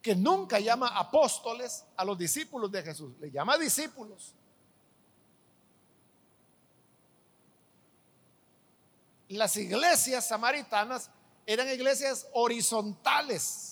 que 0.00 0.14
nunca 0.14 0.60
llama 0.60 0.96
apóstoles 0.96 1.84
a 1.96 2.04
los 2.04 2.16
discípulos 2.16 2.70
de 2.70 2.84
Jesús, 2.84 3.18
le 3.18 3.32
llama 3.32 3.58
discípulos. 3.58 4.32
Las 9.26 9.56
iglesias 9.56 10.28
samaritanas 10.28 11.10
eran 11.46 11.68
iglesias 11.68 12.28
horizontales, 12.32 13.71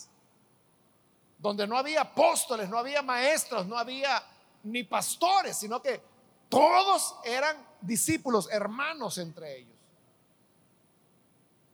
donde 1.40 1.66
no 1.66 1.76
había 1.76 2.02
apóstoles, 2.02 2.68
no 2.68 2.78
había 2.78 3.02
maestros, 3.02 3.66
no 3.66 3.78
había 3.78 4.22
ni 4.62 4.84
pastores, 4.84 5.56
sino 5.56 5.80
que 5.80 6.00
todos 6.48 7.16
eran 7.24 7.56
discípulos, 7.80 8.48
hermanos 8.50 9.16
entre 9.18 9.58
ellos. 9.58 9.76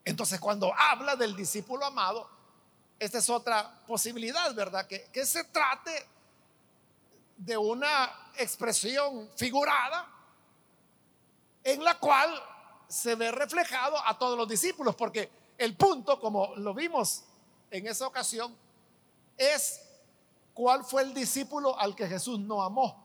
Entonces, 0.05 0.39
cuando 0.39 0.73
habla 0.73 1.17
del 1.17 1.35
discípulo 1.35 1.85
amado, 1.85 2.31
esta 2.99 3.19
es 3.19 3.29
otra 3.29 3.83
posibilidad, 3.87 4.55
¿verdad? 4.55 4.87
Que, 4.87 5.09
que 5.13 5.27
se 5.27 5.43
trate 5.45 6.07
de 7.37 7.57
una 7.57 8.31
expresión 8.37 9.29
figurada 9.37 10.09
en 11.65 11.83
la 11.83 11.99
cual 11.99 12.41
se 12.87 13.17
ve 13.17 13.33
reflejado 13.33 13.97
a 14.07 14.17
todos 14.17 14.39
los 14.39 14.49
discípulos, 14.49 14.95
porque 14.95 15.29
el 15.59 15.77
punto, 15.77 16.21
como 16.21 16.55
lo 16.55 16.73
vimos 16.73 17.25
en 17.73 17.89
esa 17.89 18.07
ocasión, 18.07 18.57
es 19.37 19.83
cuál 20.55 20.85
fue 20.85 21.03
el 21.03 21.15
discípulo 21.15 21.79
al 21.79 21.95
que 21.95 22.07
Jesús 22.07 22.39
no 22.39 22.63
amó. 22.63 23.05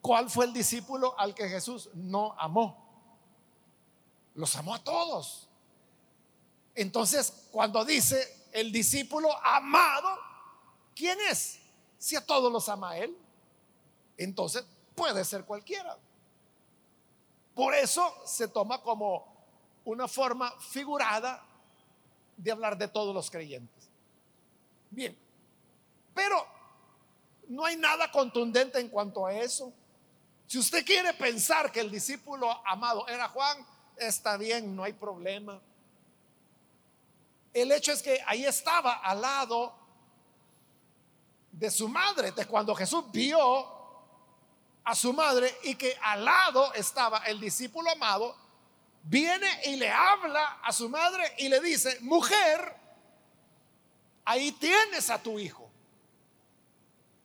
¿Cuál 0.00 0.30
fue 0.30 0.46
el 0.46 0.52
discípulo 0.52 1.18
al 1.18 1.34
que 1.34 1.48
Jesús 1.48 1.90
no 1.94 2.34
amó? 2.38 2.86
Los 4.34 4.54
amó 4.56 4.74
a 4.74 4.82
todos. 4.82 5.48
Entonces, 6.74 7.48
cuando 7.50 7.84
dice 7.84 8.46
el 8.52 8.70
discípulo 8.70 9.28
amado, 9.44 10.08
¿quién 10.94 11.18
es? 11.28 11.58
Si 11.98 12.14
a 12.14 12.24
todos 12.24 12.52
los 12.52 12.68
ama 12.68 12.96
él, 12.96 13.16
entonces 14.16 14.64
puede 14.94 15.24
ser 15.24 15.44
cualquiera. 15.44 15.98
Por 17.54 17.74
eso 17.74 18.14
se 18.24 18.46
toma 18.46 18.80
como 18.80 19.26
una 19.84 20.06
forma 20.06 20.52
figurada 20.60 21.44
de 22.38 22.52
hablar 22.52 22.78
de 22.78 22.88
todos 22.88 23.14
los 23.14 23.30
creyentes. 23.30 23.90
Bien, 24.90 25.18
pero 26.14 26.46
no 27.48 27.64
hay 27.64 27.76
nada 27.76 28.10
contundente 28.10 28.78
en 28.78 28.88
cuanto 28.88 29.26
a 29.26 29.34
eso. 29.34 29.72
Si 30.46 30.58
usted 30.58 30.84
quiere 30.86 31.12
pensar 31.12 31.70
que 31.70 31.80
el 31.80 31.90
discípulo 31.90 32.50
amado 32.66 33.06
era 33.08 33.28
Juan, 33.28 33.66
está 33.96 34.36
bien, 34.36 34.74
no 34.74 34.84
hay 34.84 34.94
problema. 34.94 35.60
El 37.52 37.72
hecho 37.72 37.92
es 37.92 38.02
que 38.02 38.20
ahí 38.26 38.44
estaba 38.44 38.94
al 38.94 39.20
lado 39.20 39.74
de 41.52 41.70
su 41.70 41.88
madre, 41.88 42.30
de 42.30 42.46
cuando 42.46 42.74
Jesús 42.74 43.04
vio 43.10 43.76
a 44.84 44.94
su 44.94 45.12
madre 45.12 45.54
y 45.64 45.74
que 45.74 45.98
al 46.02 46.24
lado 46.24 46.72
estaba 46.74 47.18
el 47.26 47.40
discípulo 47.40 47.90
amado, 47.90 48.34
viene 49.08 49.48
y 49.64 49.76
le 49.76 49.90
habla 49.90 50.60
a 50.62 50.72
su 50.72 50.88
madre 50.88 51.34
y 51.38 51.48
le 51.48 51.60
dice, 51.60 51.98
mujer, 52.00 52.76
ahí 54.24 54.52
tienes 54.52 55.08
a 55.10 55.22
tu 55.22 55.38
hijo. 55.38 55.70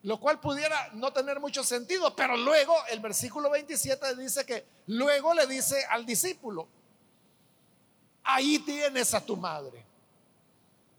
Lo 0.03 0.19
cual 0.19 0.39
pudiera 0.39 0.89
no 0.93 1.11
tener 1.13 1.39
mucho 1.39 1.63
sentido, 1.63 2.15
pero 2.15 2.35
luego 2.35 2.75
el 2.89 2.99
versículo 2.99 3.49
27 3.49 4.15
dice 4.15 4.45
que 4.45 4.65
luego 4.87 5.33
le 5.33 5.45
dice 5.47 5.85
al 5.89 6.05
discípulo, 6.05 6.67
ahí 8.23 8.59
tienes 8.59 9.13
a 9.13 9.25
tu 9.25 9.35
madre. 9.37 9.85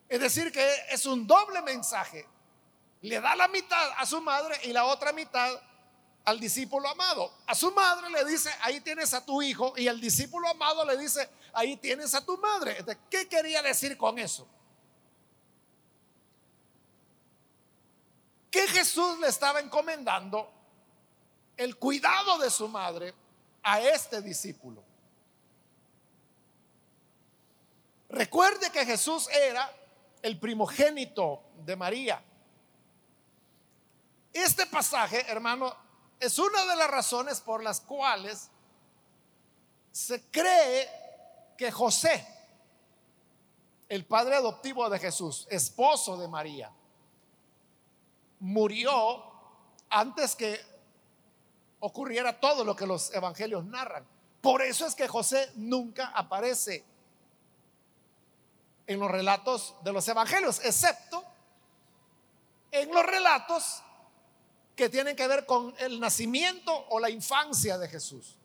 Es 0.09 0.21
decir, 0.21 0.53
que 0.53 0.69
es 0.91 1.07
un 1.07 1.27
doble 1.27 1.63
mensaje. 1.63 2.27
Le 3.03 3.21
da 3.21 3.35
la 3.37 3.49
mitad 3.49 3.91
a 3.97 4.07
su 4.07 4.21
madre 4.21 4.59
y 4.65 4.73
la 4.73 4.87
otra 4.87 5.13
mitad 5.13 5.61
al 6.25 6.41
discípulo 6.41 6.89
amado. 6.89 7.33
A 7.47 7.55
su 7.55 7.71
madre 7.73 8.11
le 8.11 8.25
dice, 8.25 8.51
ahí 8.63 8.81
tienes 8.81 9.13
a 9.15 9.25
tu 9.25 9.43
hijo, 9.43 9.75
y 9.77 9.89
al 9.89 10.01
discípulo 10.01 10.49
amado 10.49 10.85
le 10.85 10.97
dice, 10.97 11.29
ahí 11.53 11.77
tienes 11.77 12.15
a 12.15 12.25
tu 12.25 12.39
madre. 12.39 12.85
¿Qué 13.11 13.29
quería 13.29 13.63
decir 13.63 13.97
con 13.97 14.19
eso? 14.19 14.47
Que 18.51 18.67
Jesús 18.69 19.19
le 19.19 19.29
estaba 19.29 19.61
encomendando 19.61 20.51
el 21.57 21.77
cuidado 21.77 22.39
de 22.39 22.51
su 22.51 22.69
madre 22.69 23.15
a 23.63 23.81
este 23.81 24.23
discípulo. 24.23 24.83
Recuerde 28.09 28.71
que 28.71 28.87
Jesús 28.87 29.29
era 29.29 29.71
el 30.23 30.39
primogénito 30.39 31.43
de 31.65 31.75
María. 31.77 32.23
Este 34.33 34.67
pasaje, 34.67 35.29
hermano, 35.29 35.84
es 36.25 36.39
una 36.39 36.65
de 36.65 36.77
las 36.77 36.91
razones 36.91 37.41
por 37.41 37.63
las 37.63 37.81
cuales 37.81 38.51
se 39.93 40.23
cree 40.31 40.89
que 41.57 41.71
José, 41.71 42.27
el 43.89 44.05
padre 44.07 44.37
adoptivo 44.37 44.89
de 44.89 44.99
Jesús, 44.99 45.47
esposo 45.51 46.17
de 46.17 46.27
María, 46.27 46.73
murió 48.41 49.23
antes 49.91 50.35
que 50.35 50.61
ocurriera 51.81 52.41
todo 52.41 52.65
lo 52.65 52.75
que 52.75 52.87
los 52.87 53.13
evangelios 53.15 53.65
narran. 53.67 54.07
Por 54.41 54.63
eso 54.63 54.87
es 54.87 54.95
que 54.95 55.07
José 55.07 55.53
nunca 55.57 56.09
aparece 56.09 56.85
en 58.87 58.99
los 58.99 59.11
relatos 59.11 59.75
de 59.83 59.93
los 59.93 60.07
evangelios, 60.09 60.65
excepto 60.65 61.25
en 62.71 62.93
los 62.93 63.05
relatos 63.05 63.83
que 64.77 64.89
tienen 64.89 65.15
que 65.15 65.27
ver 65.29 65.47
con 65.47 65.75
el 65.79 66.01
nacimiento 66.01 66.87
o 66.91 66.99
la 66.99 67.11
infancia 67.11 67.79
de 67.79 67.89
Jesús. 67.89 68.37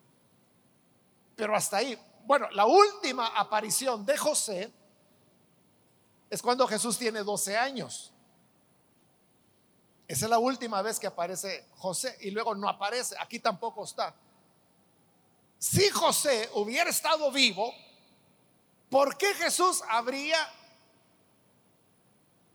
Pero 1.36 1.56
hasta 1.56 1.78
ahí, 1.78 1.98
bueno, 2.26 2.50
la 2.52 2.66
última 2.66 3.28
aparición 3.28 4.06
de 4.06 4.18
José 4.18 4.72
es 6.30 6.42
cuando 6.42 6.68
Jesús 6.68 6.98
tiene 6.98 7.24
12 7.24 7.58
años. 7.58 8.14
Esa 10.08 10.26
es 10.26 10.30
la 10.30 10.40
última 10.40 10.82
vez 10.82 11.00
que 11.00 11.08
aparece 11.08 11.68
José 11.78 12.18
y 12.22 12.32
luego 12.32 12.56
no 12.56 12.68
aparece, 12.68 13.16
aquí 13.20 13.40
tampoco 13.40 13.84
está. 13.84 14.14
Si 15.58 15.90
José 15.90 16.50
hubiera 16.54 16.90
estado 16.90 17.32
vivo, 17.32 17.74
¿por 18.90 19.18
qué 19.18 19.34
Jesús 19.36 19.84
habría 19.88 20.38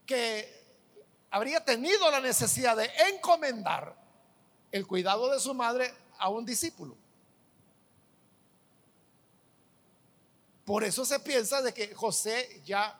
que 0.06 0.53
habría 1.34 1.64
tenido 1.64 2.08
la 2.12 2.20
necesidad 2.20 2.76
de 2.76 2.88
encomendar 3.08 3.92
el 4.70 4.86
cuidado 4.86 5.28
de 5.32 5.40
su 5.40 5.52
madre 5.52 5.92
a 6.16 6.28
un 6.28 6.44
discípulo. 6.46 6.96
Por 10.64 10.84
eso 10.84 11.04
se 11.04 11.18
piensa 11.18 11.60
de 11.60 11.74
que 11.74 11.92
José 11.92 12.62
ya 12.64 12.96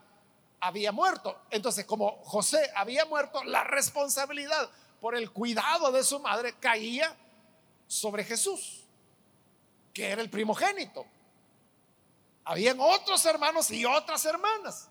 había 0.58 0.90
muerto. 0.90 1.42
Entonces, 1.48 1.84
como 1.84 2.24
José 2.24 2.72
había 2.74 3.04
muerto, 3.04 3.44
la 3.44 3.62
responsabilidad 3.62 4.68
por 5.00 5.14
el 5.14 5.30
cuidado 5.30 5.92
de 5.92 6.02
su 6.02 6.18
madre 6.18 6.54
caía 6.58 7.16
sobre 7.86 8.24
Jesús, 8.24 8.82
que 9.92 10.08
era 10.08 10.20
el 10.20 10.28
primogénito. 10.28 11.06
Habían 12.44 12.80
otros 12.80 13.24
hermanos 13.26 13.70
y 13.70 13.84
otras 13.84 14.24
hermanas. 14.24 14.88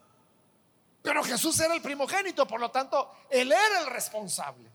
Pero 1.03 1.21
Jesús 1.21 1.59
era 1.59 1.75
el 1.75 1.81
primogénito, 1.81 2.47
por 2.47 2.61
lo 2.61 2.71
tanto, 2.71 3.11
Él 3.29 3.51
era 3.51 3.81
el 3.81 3.87
responsable. 3.87 4.71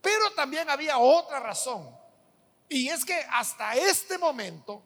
Pero 0.00 0.30
también 0.30 0.70
había 0.70 0.98
otra 0.98 1.40
razón. 1.40 1.94
Y 2.68 2.88
es 2.88 3.04
que 3.04 3.18
hasta 3.32 3.74
este 3.74 4.16
momento, 4.18 4.80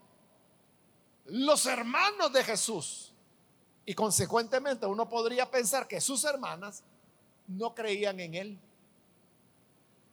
los 1.27 1.67
hermanos 1.67 2.33
de 2.33 2.43
Jesús, 2.43 3.13
y 3.85 3.95
consecuentemente 3.95 4.87
uno 4.87 5.07
podría 5.09 5.51
pensar 5.51 5.87
que 5.87 6.01
sus 6.01 6.25
hermanas 6.25 6.83
no 7.47 7.75
creían 7.75 8.19
en 8.19 8.35
Él. 8.35 8.61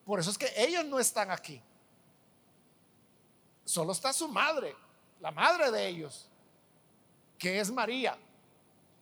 Por 0.06 0.20
eso 0.20 0.30
es 0.32 0.38
que 0.38 0.52
ellos 0.58 0.84
no 0.86 1.00
están 1.00 1.32
aquí. 1.32 1.62
Solo 3.64 3.94
está 3.94 4.12
su 4.12 4.28
madre, 4.28 4.76
la 5.22 5.32
madre 5.32 5.72
de 5.72 5.88
ellos, 5.88 6.28
que 7.38 7.62
es 7.62 7.72
María. 7.72 8.18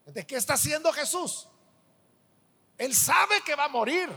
¿De 0.08 0.26
qué 0.26 0.38
está 0.38 0.54
haciendo 0.54 0.92
Jesús? 0.94 1.48
Él 2.78 2.96
sabe 2.96 3.42
que 3.46 3.56
va 3.56 3.66
a 3.66 3.70
morir. 3.70 4.10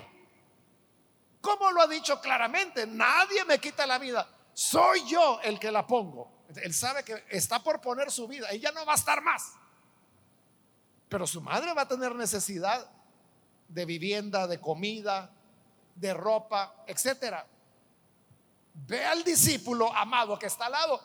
Como 1.40 1.70
lo 1.72 1.82
ha 1.82 1.86
dicho 1.86 2.20
claramente, 2.20 2.86
nadie 2.86 3.44
me 3.44 3.58
quita 3.58 3.86
la 3.86 3.98
vida. 3.98 4.28
Soy 4.52 5.04
yo 5.08 5.40
el 5.42 5.58
que 5.58 5.72
la 5.72 5.86
pongo. 5.86 6.44
Él 6.62 6.74
sabe 6.74 7.02
que 7.02 7.24
está 7.30 7.62
por 7.62 7.80
poner 7.80 8.10
su 8.10 8.28
vida. 8.28 8.48
Ella 8.50 8.70
no 8.72 8.84
va 8.84 8.92
a 8.92 8.96
estar 8.96 9.20
más. 9.22 9.54
Pero 11.08 11.26
su 11.26 11.40
madre 11.40 11.72
va 11.72 11.82
a 11.82 11.88
tener 11.88 12.14
necesidad 12.14 12.88
de 13.68 13.84
vivienda, 13.84 14.46
de 14.46 14.60
comida, 14.60 15.30
de 15.96 16.14
ropa, 16.14 16.84
etcétera. 16.86 17.46
Ve 18.74 19.04
al 19.04 19.24
discípulo 19.24 19.92
amado 19.94 20.38
que 20.38 20.46
está 20.46 20.66
al 20.66 20.72
lado 20.72 21.00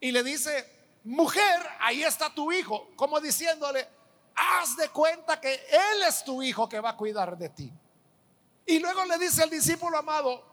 y 0.00 0.10
le 0.10 0.24
dice, 0.24 0.98
mujer, 1.04 1.66
ahí 1.80 2.02
está 2.02 2.34
tu 2.34 2.50
hijo, 2.50 2.90
como 2.96 3.20
diciéndole, 3.20 3.97
haz 4.38 4.76
de 4.76 4.88
cuenta 4.90 5.40
que 5.40 5.52
Él 5.52 6.02
es 6.06 6.24
tu 6.24 6.42
hijo 6.42 6.68
que 6.68 6.80
va 6.80 6.90
a 6.90 6.96
cuidar 6.96 7.36
de 7.36 7.48
ti. 7.48 7.72
Y 8.66 8.78
luego 8.78 9.04
le 9.04 9.18
dice 9.18 9.42
al 9.42 9.50
discípulo 9.50 9.98
amado, 9.98 10.44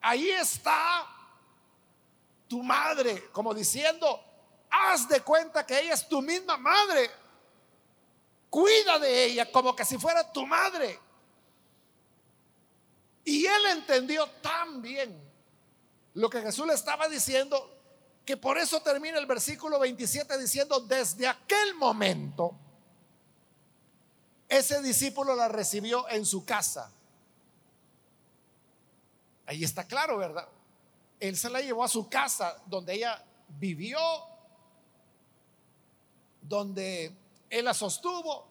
ahí 0.00 0.30
está 0.30 1.06
tu 2.48 2.62
madre, 2.62 3.30
como 3.32 3.52
diciendo, 3.52 4.20
haz 4.70 5.08
de 5.08 5.20
cuenta 5.20 5.66
que 5.66 5.80
ella 5.80 5.94
es 5.94 6.08
tu 6.08 6.22
misma 6.22 6.56
madre. 6.56 7.10
Cuida 8.48 8.98
de 8.98 9.24
ella 9.24 9.50
como 9.50 9.74
que 9.74 9.84
si 9.84 9.98
fuera 9.98 10.30
tu 10.30 10.46
madre. 10.46 10.98
Y 13.24 13.46
él 13.46 13.66
entendió 13.72 14.26
tan 14.42 14.82
bien 14.82 15.32
lo 16.14 16.28
que 16.28 16.40
Jesús 16.42 16.66
le 16.66 16.74
estaba 16.74 17.08
diciendo 17.08 17.70
que 18.24 18.36
por 18.36 18.58
eso 18.58 18.80
termina 18.82 19.18
el 19.18 19.26
versículo 19.26 19.78
27 19.78 20.38
diciendo, 20.38 20.80
desde 20.80 21.26
aquel 21.26 21.74
momento, 21.74 22.56
ese 24.52 24.82
discípulo 24.82 25.34
la 25.34 25.48
recibió 25.48 26.06
en 26.10 26.26
su 26.26 26.44
casa. 26.44 26.90
Ahí 29.46 29.64
está 29.64 29.84
claro, 29.84 30.18
¿verdad? 30.18 30.46
Él 31.18 31.38
se 31.38 31.48
la 31.48 31.62
llevó 31.62 31.82
a 31.84 31.88
su 31.88 32.06
casa 32.10 32.60
donde 32.66 32.92
ella 32.92 33.24
vivió, 33.48 33.98
donde 36.42 37.16
él 37.48 37.64
la 37.64 37.72
sostuvo. 37.72 38.46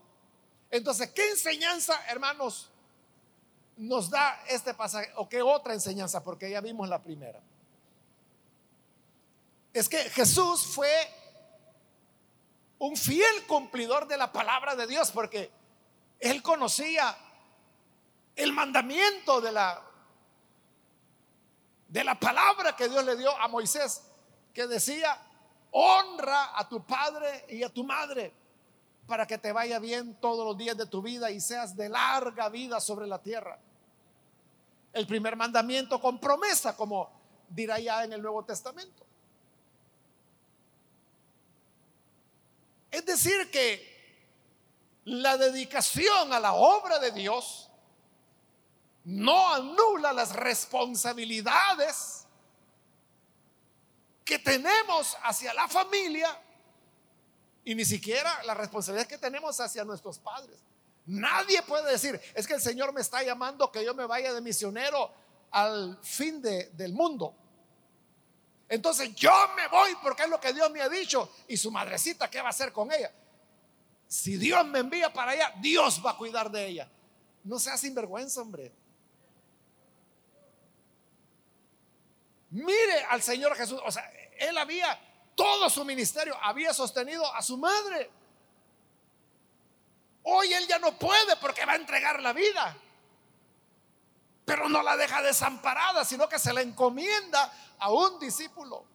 Entonces, 0.72 1.12
¿qué 1.12 1.30
enseñanza, 1.30 1.94
hermanos, 2.08 2.72
nos 3.78 4.10
da 4.10 4.44
este 4.48 4.74
pasaje? 4.74 5.12
¿O 5.18 5.30
qué 5.30 5.44
otra 5.44 5.76
enseñanza? 5.76 6.24
Porque 6.24 6.50
ya 6.50 6.62
vimos 6.62 6.90
la 6.90 7.04
primera. 7.04 7.40
Es 9.72 9.88
que 9.88 9.98
Jesús 10.10 10.66
fue 10.66 10.90
un 12.80 12.98
fiel 12.98 13.46
cumplidor 13.48 14.08
de 14.08 14.18
la 14.18 14.32
palabra 14.32 14.76
de 14.76 14.88
Dios, 14.88 15.12
porque 15.12 15.61
él 16.22 16.42
conocía 16.44 17.18
el 18.36 18.54
mandamiento 18.54 19.42
de 19.42 19.52
la 19.52 19.88
de 21.88 22.06
la 22.06 22.18
palabra 22.18 22.74
que 22.74 22.88
Dios 22.88 23.04
le 23.04 23.18
dio 23.18 23.36
a 23.38 23.50
Moisés, 23.50 24.02
que 24.54 24.66
decía, 24.66 25.18
honra 25.72 26.58
a 26.58 26.70
tu 26.70 26.86
padre 26.86 27.46
y 27.50 27.64
a 27.64 27.70
tu 27.70 27.84
madre 27.84 28.34
para 29.06 29.28
que 29.28 29.38
te 29.38 29.52
vaya 29.52 29.78
bien 29.78 30.16
todos 30.22 30.46
los 30.46 30.58
días 30.58 30.78
de 30.78 30.86
tu 30.86 31.02
vida 31.02 31.32
y 31.32 31.42
seas 31.42 31.76
de 31.76 31.90
larga 31.90 32.48
vida 32.48 32.80
sobre 32.80 33.08
la 33.08 33.22
tierra. 33.22 33.60
El 34.94 35.06
primer 35.06 35.36
mandamiento 35.36 36.00
con 36.00 36.18
promesa, 36.18 36.78
como 36.78 37.12
dirá 37.50 37.78
ya 37.78 38.06
en 38.06 38.14
el 38.14 38.22
Nuevo 38.22 38.46
Testamento. 38.46 39.06
Es 42.90 43.06
decir, 43.06 43.52
que 43.52 43.91
la 45.12 45.36
dedicación 45.36 46.32
a 46.32 46.40
la 46.40 46.54
obra 46.54 46.98
de 46.98 47.12
Dios 47.12 47.70
no 49.04 49.54
anula 49.54 50.14
las 50.14 50.34
responsabilidades 50.34 52.26
que 54.24 54.40
tenemos 54.40 55.18
hacia 55.24 55.54
la 55.54 55.68
familia 55.68 56.40
y 57.66 57.76
ni 57.76 57.84
siquiera 57.84 58.42
la 58.44 58.54
responsabilidad 58.54 59.06
que 59.06 59.18
tenemos 59.18 59.60
hacia 59.60 59.84
nuestros 59.84 60.18
padres. 60.18 60.58
Nadie 61.06 61.62
puede 61.64 61.92
decir, 61.92 62.18
es 62.34 62.48
que 62.48 62.54
el 62.54 62.62
Señor 62.62 62.94
me 62.94 63.02
está 63.02 63.22
llamando 63.22 63.70
que 63.70 63.84
yo 63.84 63.94
me 63.94 64.06
vaya 64.06 64.32
de 64.32 64.40
misionero 64.40 65.12
al 65.52 66.00
fin 66.02 66.42
del 66.42 66.94
mundo. 66.94 67.36
Entonces 68.70 69.14
yo 69.16 69.34
me 69.58 69.68
voy 69.68 69.94
porque 70.02 70.24
es 70.24 70.30
lo 70.30 70.40
que 70.40 70.54
Dios 70.54 70.72
me 70.72 70.80
ha 70.80 70.88
dicho. 70.88 71.30
Y 71.50 71.58
su 71.58 71.70
madrecita, 71.70 72.30
¿qué 72.30 72.40
va 72.40 72.48
a 72.48 72.52
hacer 72.52 72.72
con 72.72 72.90
ella? 72.94 73.12
Si 74.12 74.36
Dios 74.36 74.66
me 74.66 74.80
envía 74.80 75.14
para 75.14 75.32
allá, 75.32 75.54
Dios 75.62 76.06
va 76.06 76.12
a 76.12 76.18
cuidar 76.18 76.52
de 76.52 76.68
ella. 76.68 76.92
No 77.46 77.58
sea 77.58 77.78
sinvergüenza, 77.78 78.42
hombre. 78.42 78.76
Mire 82.50 83.06
al 83.06 83.22
Señor 83.22 83.56
Jesús. 83.56 83.80
O 83.86 83.90
sea, 83.90 84.12
él 84.38 84.58
había, 84.58 85.00
todo 85.34 85.70
su 85.70 85.86
ministerio 85.86 86.36
había 86.44 86.74
sostenido 86.74 87.34
a 87.34 87.42
su 87.42 87.58
madre. 87.58 88.12
Hoy 90.24 90.54
él 90.56 90.68
ya 90.68 90.78
no 90.78 91.00
puede 91.00 91.38
porque 91.38 91.66
va 91.66 91.72
a 91.72 91.78
entregar 91.78 92.22
la 92.22 92.34
vida. 92.34 92.76
Pero 94.44 94.68
no 94.68 94.84
la 94.84 94.98
deja 94.98 95.22
desamparada, 95.22 96.04
sino 96.04 96.28
que 96.28 96.38
se 96.38 96.52
la 96.52 96.62
encomienda 96.62 97.50
a 97.80 97.90
un 97.90 98.20
discípulo. 98.20 98.91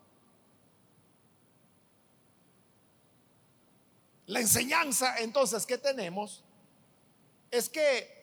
La 4.27 4.41
enseñanza 4.41 5.19
entonces 5.19 5.65
que 5.67 5.79
tenemos 5.79 6.43
es 7.51 7.69
que 7.69 8.15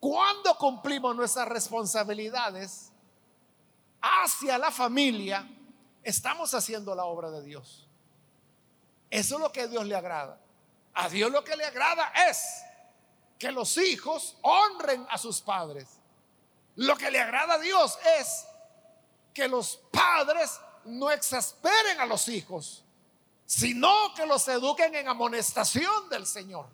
cuando 0.00 0.56
cumplimos 0.56 1.14
nuestras 1.14 1.48
responsabilidades, 1.48 2.92
hacia 4.00 4.58
la 4.58 4.70
familia, 4.70 5.48
estamos 6.02 6.54
haciendo 6.54 6.94
la 6.94 7.04
obra 7.04 7.30
de 7.30 7.42
Dios. 7.42 7.86
Eso 9.10 9.36
es 9.36 9.40
lo 9.40 9.52
que 9.52 9.62
a 9.62 9.66
Dios 9.66 9.84
le 9.86 9.96
agrada. 9.96 10.38
A 10.94 11.08
Dios 11.08 11.30
lo 11.30 11.44
que 11.44 11.56
le 11.56 11.64
agrada 11.64 12.12
es 12.28 12.62
que 13.38 13.52
los 13.52 13.76
hijos 13.76 14.36
honren 14.42 15.06
a 15.10 15.18
sus 15.18 15.40
padres. 15.40 15.88
Lo 16.76 16.96
que 16.96 17.10
le 17.10 17.20
agrada 17.20 17.54
a 17.54 17.58
Dios 17.58 17.98
es 18.18 18.46
que 19.32 19.48
los 19.48 19.76
padres 19.90 20.60
no 20.84 21.10
exasperen 21.10 22.00
a 22.00 22.06
los 22.06 22.28
hijos, 22.28 22.84
sino 23.48 24.12
que 24.14 24.26
los 24.26 24.46
eduquen 24.46 24.94
en 24.94 25.08
amonestación 25.08 26.10
del 26.10 26.26
Señor. 26.26 26.66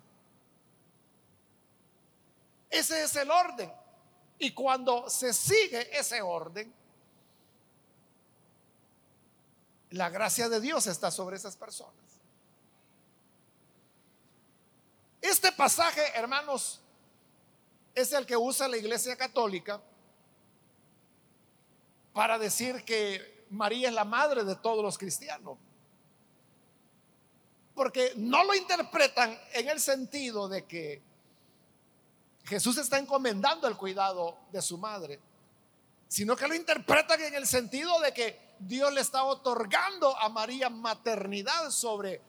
Ese 2.69 3.01
es 3.01 3.15
el 3.15 3.31
orden. 3.31 3.71
Y 4.37 4.51
cuando 4.51 5.09
se 5.09 5.31
sigue 5.31 5.97
ese 5.97 6.21
orden, 6.21 6.73
la 9.91 10.09
gracia 10.09 10.49
de 10.49 10.59
Dios 10.59 10.85
está 10.87 11.11
sobre 11.11 11.37
esas 11.37 11.55
personas. 11.55 11.93
Este 15.21 15.53
pasaje, 15.53 16.01
hermanos, 16.13 16.81
es 17.95 18.11
el 18.11 18.25
que 18.25 18.35
usa 18.35 18.67
la 18.67 18.75
Iglesia 18.75 19.15
Católica 19.15 19.81
para 22.11 22.37
decir 22.37 22.83
que 22.83 23.45
María 23.49 23.87
es 23.87 23.93
la 23.93 24.03
madre 24.03 24.43
de 24.43 24.57
todos 24.57 24.83
los 24.83 24.97
cristianos. 24.97 25.57
Porque 27.75 28.13
no 28.15 28.43
lo 28.43 28.55
interpretan 28.55 29.39
en 29.53 29.69
el 29.69 29.79
sentido 29.79 30.47
de 30.47 30.65
que 30.65 31.03
Jesús 32.45 32.77
está 32.77 32.97
encomendando 32.97 33.67
el 33.67 33.75
cuidado 33.75 34.37
de 34.51 34.61
su 34.61 34.77
madre, 34.77 35.19
sino 36.07 36.35
que 36.35 36.47
lo 36.47 36.55
interpretan 36.55 37.21
en 37.21 37.35
el 37.35 37.45
sentido 37.45 37.99
de 37.99 38.13
que 38.13 38.39
Dios 38.59 38.93
le 38.93 39.01
está 39.01 39.23
otorgando 39.23 40.17
a 40.17 40.29
María 40.29 40.69
maternidad 40.69 41.69
sobre 41.71 42.21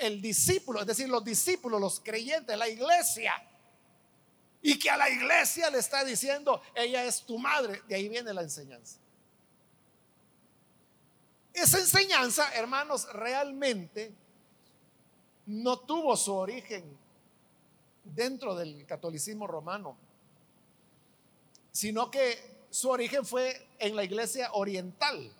el, 0.00 0.20
discípulo, 0.22 0.80
es 0.80 0.86
decir, 0.86 1.08
los 1.08 1.24
discípulos, 1.24 1.80
los 1.80 2.00
creyentes, 2.00 2.56
la 2.56 2.68
iglesia. 2.68 3.34
Y 4.62 4.78
que 4.78 4.90
a 4.90 4.96
la 4.96 5.08
iglesia 5.10 5.70
le 5.70 5.78
está 5.78 6.04
diciendo, 6.04 6.62
ella 6.74 7.04
es 7.04 7.22
tu 7.22 7.38
madre. 7.38 7.82
De 7.88 7.94
ahí 7.94 8.08
viene 8.08 8.32
la 8.32 8.42
enseñanza. 8.42 8.98
Esa 11.56 11.78
enseñanza, 11.78 12.52
hermanos, 12.54 13.10
realmente 13.14 14.12
no 15.46 15.78
tuvo 15.78 16.14
su 16.14 16.34
origen 16.34 16.84
dentro 18.04 18.54
del 18.54 18.84
catolicismo 18.84 19.46
romano, 19.46 19.96
sino 21.72 22.10
que 22.10 22.66
su 22.68 22.90
origen 22.90 23.24
fue 23.24 23.68
en 23.78 23.96
la 23.96 24.04
iglesia 24.04 24.50
oriental, 24.52 25.32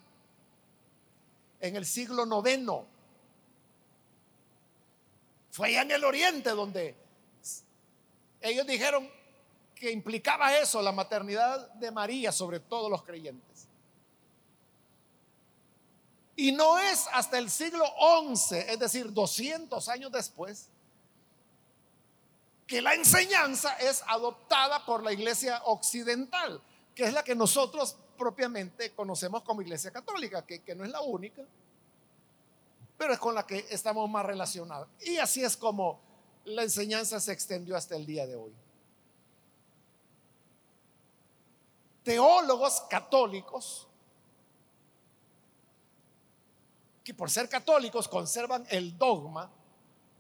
en 1.61 1.77
el 1.77 1.85
siglo 1.85 2.25
noveno. 2.25 2.87
Fue 5.51 5.69
allá 5.69 5.83
en 5.83 5.91
el 5.91 6.05
oriente 6.05 6.49
donde 6.51 6.97
ellos 8.41 8.67
dijeron 8.67 9.07
que 9.75 9.91
implicaba 9.91 10.57
eso, 10.57 10.81
la 10.81 10.93
maternidad 10.93 11.69
de 11.75 11.91
María 11.91 12.33
sobre 12.33 12.59
todos 12.59 12.91
los 12.91 13.03
creyentes. 13.03 13.56
Y 16.37 16.53
no 16.53 16.79
es 16.79 17.07
hasta 17.13 17.39
el 17.39 17.51
siglo 17.51 17.85
XI, 18.35 18.57
es 18.59 18.79
decir, 18.79 19.13
200 19.13 19.89
años 19.89 20.13
después, 20.13 20.69
que 22.67 22.83
la 22.83 22.95
enseñanza 22.95 23.73
es 23.79 24.03
adoptada 24.07 24.85
por 24.85 25.03
la 25.03 25.13
iglesia 25.13 25.63
occidental 25.65 26.61
que 26.97 27.05
es 27.05 27.13
la 27.13 27.23
que 27.23 27.35
nosotros 27.35 27.95
propiamente 28.17 28.95
conocemos 28.95 29.43
como 29.43 29.61
Iglesia 29.61 29.91
Católica, 29.91 30.47
que, 30.47 30.63
que 30.63 30.75
no 30.75 30.83
es 30.83 30.91
la 30.91 31.03
única, 31.03 31.45
pero 32.97 33.13
es 33.13 33.19
con 33.19 33.35
la 33.35 33.47
que 33.47 33.67
estamos 33.69 34.09
más 34.09 34.25
relacionados. 34.25 34.89
Y 35.03 35.19
así 35.19 35.45
es 35.45 35.59
como 35.59 36.01
la 36.47 36.63
enseñanza 36.63 37.21
se 37.21 37.33
extendió 37.33 37.77
hasta 37.77 37.97
el 37.97 38.07
día 38.07 38.27
de 38.27 38.35
hoy. 38.35 38.53
Teólogos 42.03 42.81
católicos, 42.89 43.86
que 47.07 47.15
por 47.15 47.31
ser 47.31 47.49
católicos 47.49 48.09
conservan 48.09 48.67
el 48.69 48.99
dogma 48.99 49.49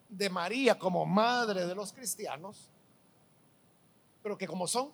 de 0.08 0.30
María 0.30 0.78
como 0.78 1.04
madre 1.04 1.66
de 1.66 1.74
los 1.74 1.92
cristianos, 1.92 2.70
pero 4.22 4.38
que 4.38 4.46
como 4.46 4.68
son 4.68 4.92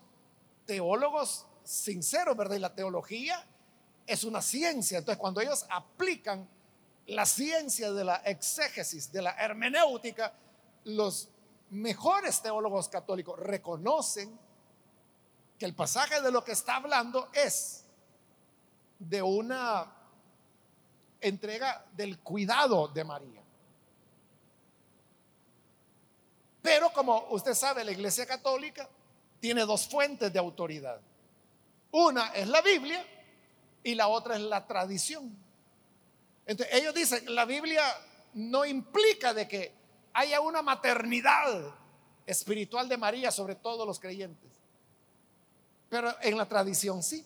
teólogos 0.65 1.45
sinceros, 1.63 2.35
¿verdad? 2.35 2.55
Y 2.55 2.59
la 2.59 2.73
teología 2.73 3.45
es 4.07 4.23
una 4.23 4.41
ciencia. 4.41 4.97
Entonces, 4.97 5.19
cuando 5.19 5.39
ellos 5.39 5.67
aplican 5.69 6.49
la 7.05 7.27
ciencia 7.27 7.91
de 7.91 8.03
la 8.03 8.15
exégesis, 8.25 9.11
de 9.11 9.21
la 9.21 9.33
hermenéutica, 9.33 10.33
los 10.85 11.29
mejores 11.69 12.41
teólogos 12.41 12.89
católicos 12.89 13.37
reconocen 13.37 14.35
que 15.59 15.65
el 15.67 15.75
pasaje 15.75 16.21
de 16.21 16.31
lo 16.31 16.43
que 16.43 16.53
está 16.53 16.77
hablando 16.77 17.29
es 17.33 17.85
de 18.97 19.21
una 19.21 20.02
entrega 21.23 21.85
del 21.93 22.19
cuidado 22.19 22.87
de 22.87 23.03
María. 23.03 23.41
Pero 26.61 26.93
como 26.93 27.27
usted 27.31 27.53
sabe, 27.53 27.83
la 27.83 27.91
Iglesia 27.91 28.25
Católica 28.25 28.89
tiene 29.39 29.65
dos 29.65 29.87
fuentes 29.87 30.31
de 30.31 30.39
autoridad. 30.39 30.99
Una 31.91 32.29
es 32.29 32.47
la 32.47 32.61
Biblia 32.61 33.05
y 33.83 33.95
la 33.95 34.07
otra 34.07 34.35
es 34.35 34.41
la 34.41 34.65
tradición. 34.65 35.35
Entonces, 36.45 36.75
ellos 36.75 36.93
dicen, 36.93 37.35
la 37.35 37.45
Biblia 37.45 37.83
no 38.33 38.65
implica 38.65 39.33
de 39.33 39.47
que 39.47 39.73
haya 40.13 40.39
una 40.39 40.61
maternidad 40.61 41.75
espiritual 42.25 42.87
de 42.87 42.97
María 42.97 43.31
sobre 43.31 43.55
todos 43.55 43.85
los 43.85 43.99
creyentes. 43.99 44.51
Pero 45.89 46.15
en 46.21 46.37
la 46.37 46.47
tradición 46.47 47.03
sí. 47.03 47.25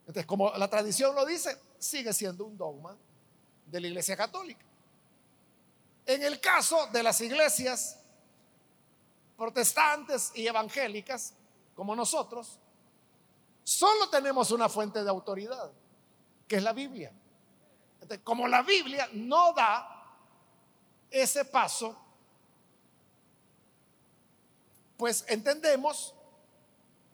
Entonces, 0.00 0.26
como 0.26 0.52
la 0.52 0.68
tradición 0.68 1.14
lo 1.14 1.24
dice, 1.24 1.56
sigue 1.78 2.12
siendo 2.12 2.44
un 2.44 2.56
dogma 2.56 2.96
de 3.66 3.80
la 3.80 3.86
Iglesia 3.88 4.16
Católica. 4.16 4.64
En 6.04 6.22
el 6.22 6.40
caso 6.40 6.86
de 6.88 7.02
las 7.02 7.20
iglesias 7.20 7.98
protestantes 9.36 10.32
y 10.34 10.46
evangélicas, 10.46 11.34
como 11.74 11.94
nosotros, 11.94 12.58
solo 13.64 14.08
tenemos 14.08 14.50
una 14.50 14.68
fuente 14.68 15.02
de 15.02 15.10
autoridad, 15.10 15.70
que 16.48 16.56
es 16.56 16.62
la 16.62 16.72
Biblia. 16.72 17.12
como 18.22 18.46
la 18.46 18.62
Biblia 18.62 19.08
no 19.12 19.52
da 19.52 19.96
ese 21.10 21.44
paso, 21.44 21.96
pues 24.96 25.24
entendemos 25.28 26.14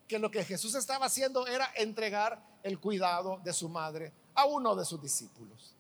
que 0.06 0.18
lo 0.18 0.30
que 0.30 0.44
Jesús 0.44 0.74
estaba 0.74 1.06
haciendo 1.06 1.46
era 1.46 1.72
entregar 1.76 2.44
el 2.62 2.78
cuidado 2.78 3.40
de 3.42 3.52
su 3.54 3.68
madre 3.70 4.12
a 4.34 4.44
uno 4.44 4.74
de 4.74 4.84
sus 4.84 5.00
discípulos. 5.00 5.74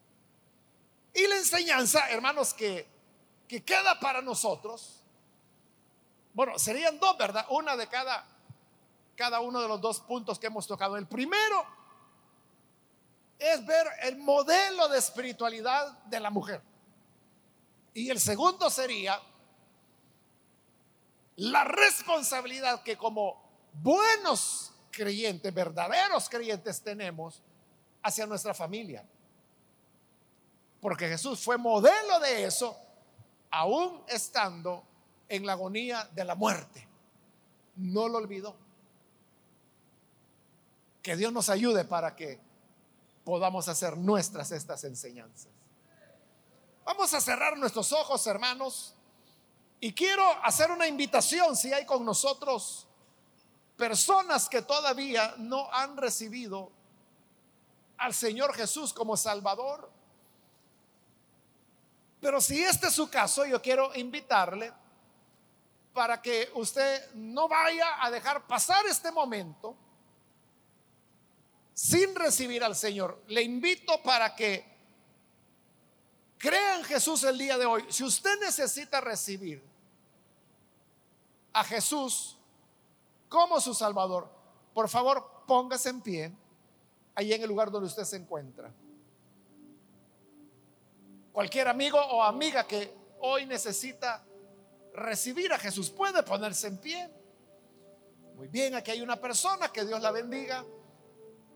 Y 1.14 1.26
la 1.26 1.36
enseñanza, 1.36 2.08
hermanos, 2.10 2.54
que, 2.54 2.86
que 3.46 3.62
queda 3.62 3.98
para 4.00 4.22
nosotros, 4.22 5.02
bueno, 6.34 6.58
serían 6.58 6.98
dos, 6.98 7.16
¿verdad? 7.18 7.46
Una 7.50 7.76
de 7.76 7.86
cada, 7.86 8.26
cada 9.16 9.40
uno 9.40 9.60
de 9.60 9.68
los 9.68 9.80
dos 9.80 10.00
puntos 10.00 10.38
que 10.38 10.46
hemos 10.46 10.66
tocado. 10.66 10.96
El 10.96 11.06
primero 11.06 11.66
es 13.38 13.64
ver 13.66 13.86
el 14.02 14.16
modelo 14.18 14.88
de 14.88 14.98
espiritualidad 14.98 15.98
de 16.04 16.20
la 16.20 16.30
mujer. 16.30 16.62
Y 17.94 18.08
el 18.08 18.20
segundo 18.20 18.70
sería 18.70 19.20
la 21.36 21.64
responsabilidad 21.64 22.82
que 22.82 22.96
como 22.96 23.42
buenos 23.74 24.72
creyentes, 24.90 25.52
verdaderos 25.52 26.28
creyentes 26.28 26.82
tenemos 26.82 27.42
hacia 28.02 28.26
nuestra 28.26 28.54
familia. 28.54 29.04
Porque 30.80 31.08
Jesús 31.08 31.40
fue 31.40 31.56
modelo 31.56 32.18
de 32.20 32.44
eso, 32.44 32.76
aún 33.50 34.02
estando 34.08 34.84
en 35.28 35.46
la 35.46 35.52
agonía 35.52 36.08
de 36.12 36.24
la 36.24 36.34
muerte. 36.34 36.88
No 37.76 38.08
lo 38.08 38.18
olvidó. 38.18 38.56
Que 41.02 41.16
Dios 41.16 41.32
nos 41.32 41.48
ayude 41.48 41.84
para 41.84 42.14
que 42.16 42.40
podamos 43.24 43.68
hacer 43.68 43.96
nuestras 43.96 44.50
estas 44.52 44.84
enseñanzas. 44.84 45.50
Vamos 46.84 47.14
a 47.14 47.20
cerrar 47.20 47.56
nuestros 47.56 47.92
ojos, 47.92 48.26
hermanos, 48.26 48.94
y 49.80 49.92
quiero 49.92 50.24
hacer 50.44 50.70
una 50.70 50.86
invitación 50.86 51.56
si 51.56 51.72
hay 51.72 51.86
con 51.86 52.04
nosotros 52.04 52.86
personas 53.76 54.48
que 54.48 54.62
todavía 54.62 55.34
no 55.38 55.72
han 55.72 55.96
recibido 55.96 56.70
al 57.98 58.14
Señor 58.14 58.54
Jesús 58.54 58.92
como 58.92 59.16
Salvador. 59.16 59.90
Pero 62.20 62.40
si 62.40 62.62
este 62.62 62.86
es 62.86 62.94
su 62.94 63.10
caso, 63.10 63.44
yo 63.44 63.60
quiero 63.60 63.94
invitarle 63.96 64.72
para 65.92 66.22
que 66.22 66.50
usted 66.54 67.12
no 67.14 67.48
vaya 67.48 68.02
a 68.02 68.10
dejar 68.10 68.46
pasar 68.46 68.86
este 68.86 69.10
momento 69.10 69.76
sin 71.74 72.14
recibir 72.14 72.62
al 72.62 72.76
Señor. 72.76 73.22
Le 73.26 73.42
invito 73.42 74.02
para 74.02 74.34
que 74.34 74.64
crea 76.38 76.76
en 76.78 76.84
Jesús 76.84 77.24
el 77.24 77.38
día 77.38 77.58
de 77.58 77.66
hoy. 77.66 77.84
Si 77.88 78.04
usted 78.04 78.38
necesita 78.40 79.00
recibir 79.00 79.62
a 81.52 81.64
Jesús 81.64 82.36
como 83.28 83.60
su 83.60 83.74
Salvador, 83.74 84.30
por 84.72 84.88
favor 84.88 85.44
póngase 85.46 85.90
en 85.90 86.00
pie 86.00 86.32
ahí 87.14 87.32
en 87.32 87.42
el 87.42 87.48
lugar 87.48 87.70
donde 87.70 87.86
usted 87.86 88.04
se 88.04 88.16
encuentra. 88.16 88.72
Cualquier 91.32 91.68
amigo 91.68 91.98
o 91.98 92.22
amiga 92.22 92.66
que 92.66 92.94
hoy 93.20 93.46
necesita 93.46 94.24
recibir 94.94 95.52
a 95.52 95.58
Jesús 95.58 95.90
puede 95.90 96.22
ponerse 96.22 96.66
en 96.66 96.78
pie. 96.78 97.10
Muy 98.34 98.48
bien, 98.48 98.74
aquí 98.74 98.90
hay 98.90 99.00
una 99.00 99.20
persona, 99.20 99.72
que 99.72 99.84
Dios 99.84 100.00
la 100.02 100.10
bendiga. 100.10 100.64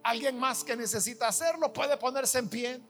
Alguien 0.03 0.39
más 0.39 0.65
que 0.65 0.77
necesita 0.77 1.29
hacerlo 1.29 1.73
puede 1.73 1.97
ponerse 1.97 2.39
en 2.39 2.49
pie. 2.49 2.81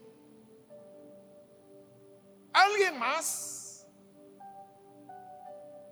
Alguien 2.53 2.97
más 2.97 3.85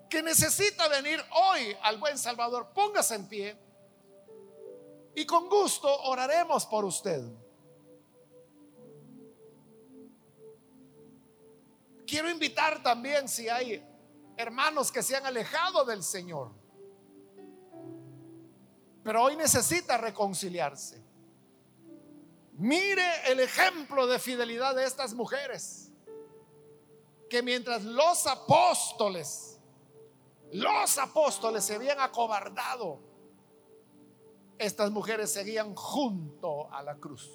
que 0.09 0.21
necesita 0.21 0.87
venir 0.87 1.19
hoy 1.31 1.75
al 1.81 1.97
buen 1.97 2.17
Salvador, 2.17 2.71
póngase 2.73 3.15
en 3.15 3.27
pie 3.27 3.64
y 5.15 5.25
con 5.25 5.47
gusto 5.49 5.87
oraremos 6.03 6.65
por 6.65 6.83
usted. 6.83 7.23
Quiero 12.05 12.29
invitar 12.29 12.83
también 12.83 13.27
si 13.27 13.49
hay 13.49 13.83
hermanos 14.37 14.91
que 14.91 15.01
se 15.01 15.15
han 15.15 15.25
alejado 15.25 15.85
del 15.85 16.03
Señor, 16.03 16.51
pero 19.03 19.23
hoy 19.23 19.35
necesita 19.35 19.97
reconciliarse. 19.97 21.01
Mire 22.57 23.31
el 23.31 23.39
ejemplo 23.39 24.07
de 24.07 24.19
fidelidad 24.19 24.75
de 24.75 24.85
estas 24.85 25.13
mujeres, 25.13 25.91
que 27.29 27.41
mientras 27.41 27.83
los 27.83 28.27
apóstoles, 28.27 29.59
los 30.51 30.97
apóstoles 30.97 31.63
se 31.63 31.75
habían 31.75 31.99
acobardado, 31.99 32.99
estas 34.65 34.91
mujeres 34.91 35.31
seguían 35.31 35.75
junto 35.75 36.71
a 36.73 36.81
la 36.81 36.95
cruz, 36.95 37.29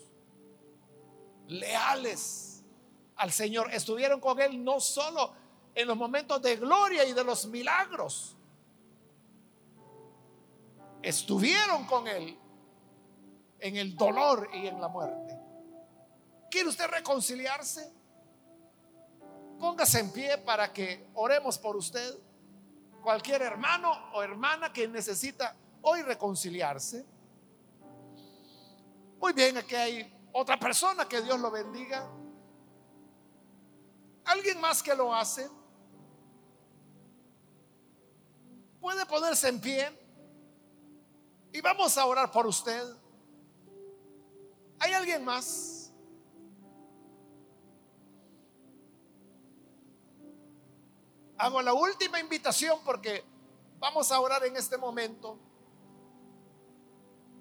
leales 1.47 2.65
al 3.17 3.33
Señor. 3.33 3.73
Estuvieron 3.73 4.21
con 4.21 4.41
Él 4.41 4.63
no 4.63 4.81
solo 4.81 5.33
en 5.75 5.87
los 5.87 5.97
momentos 5.97 6.43
de 6.43 6.57
gloria 6.57 7.05
y 7.05 7.13
de 7.13 7.25
los 7.25 7.47
milagros, 7.47 8.37
estuvieron 11.03 11.87
con 11.87 12.09
Él 12.09 12.37
en 13.59 13.77
el 13.77 13.97
dolor 13.97 14.49
y 14.53 14.67
en 14.67 14.81
la 14.81 14.89
muerte. 14.89 15.39
¿Quiere 16.51 16.69
usted 16.69 16.89
reconciliarse? 16.89 17.93
Póngase 19.59 20.01
en 20.01 20.11
pie 20.11 20.39
para 20.39 20.73
que 20.73 21.09
oremos 21.15 21.59
por 21.59 21.77
usted. 21.77 22.19
Cualquier 23.03 23.43
hermano 23.43 23.93
o 24.15 24.23
hermana 24.23 24.73
que 24.73 24.89
necesita 24.89 25.55
hoy 25.83 26.03
reconciliarse. 26.03 27.05
Muy 29.21 29.35
bien, 29.35 29.59
aquí 29.59 29.75
hay 29.75 30.29
otra 30.33 30.59
persona 30.59 31.07
que 31.07 31.21
Dios 31.21 31.39
lo 31.39 31.51
bendiga. 31.51 32.09
Alguien 34.25 34.59
más 34.59 34.83
que 34.83 34.95
lo 34.95 35.15
hace. 35.15 35.49
Puede 38.81 39.05
ponerse 39.05 39.49
en 39.49 39.61
pie 39.61 39.91
y 41.53 41.61
vamos 41.61 41.99
a 41.99 42.07
orar 42.07 42.33
por 42.33 42.47
usted. 42.47 42.83
¿Hay 44.79 44.95
alguien 44.95 45.23
más? 45.23 45.93
Hago 51.37 51.61
la 51.61 51.75
última 51.75 52.19
invitación 52.21 52.81
porque 52.87 53.23
vamos 53.79 54.11
a 54.11 54.19
orar 54.19 54.47
en 54.47 54.57
este 54.57 54.79
momento. 54.79 55.39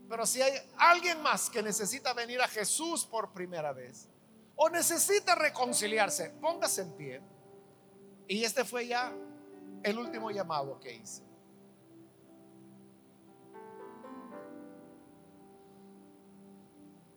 Pero 0.10 0.26
si 0.26 0.42
hay 0.42 0.54
alguien 0.78 1.22
más 1.22 1.52
que 1.52 1.62
necesita 1.62 2.14
venir 2.14 2.42
a 2.42 2.48
Jesús 2.48 3.06
por 3.06 3.32
primera 3.32 3.72
vez 3.72 4.10
o 4.56 4.68
necesita 4.68 5.36
reconciliarse, 5.36 6.32
póngase 6.42 6.82
en 6.82 6.92
pie 6.94 7.22
Y 8.28 8.44
este 8.44 8.66
fue 8.66 8.88
ya 8.88 9.14
el 9.84 10.00
último 10.00 10.32
llamado 10.32 10.80
que 10.80 10.96
hice. 10.96 11.22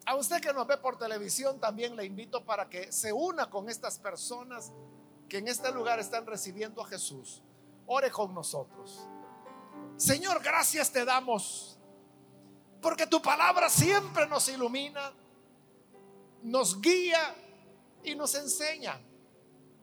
A 0.04 0.14
usted 0.16 0.42
que 0.42 0.52
nos 0.52 0.66
ve 0.66 0.76
por 0.76 0.98
televisión 0.98 1.58
también 1.58 1.96
le 1.96 2.04
invito 2.04 2.44
para 2.44 2.68
que 2.68 2.92
se 2.92 3.10
una 3.10 3.48
con 3.48 3.70
estas 3.70 3.98
personas 3.98 4.70
que 5.30 5.38
en 5.38 5.48
este 5.48 5.72
lugar 5.72 5.98
están 5.98 6.26
recibiendo 6.26 6.82
a 6.82 6.86
Jesús. 6.86 7.42
Ore 7.86 8.10
con 8.10 8.34
nosotros. 8.34 9.08
Señor, 9.96 10.42
gracias 10.42 10.92
te 10.92 11.06
damos 11.06 11.78
porque 12.82 13.06
tu 13.06 13.22
palabra 13.22 13.70
siempre 13.70 14.26
nos 14.26 14.48
ilumina, 14.48 15.12
nos 16.42 16.80
guía 16.80 17.34
y 18.02 18.16
nos 18.16 18.34
enseña. 18.34 19.00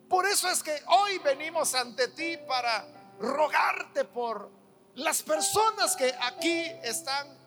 Por 0.09 0.25
eso 0.25 0.49
es 0.49 0.61
que 0.61 0.83
hoy 0.87 1.17
venimos 1.19 1.73
ante 1.75 2.09
ti 2.09 2.37
para 2.45 3.15
rogarte 3.19 4.03
por 4.03 4.51
las 4.95 5.23
personas 5.23 5.95
que 5.95 6.13
aquí 6.21 6.59
están 6.83 7.39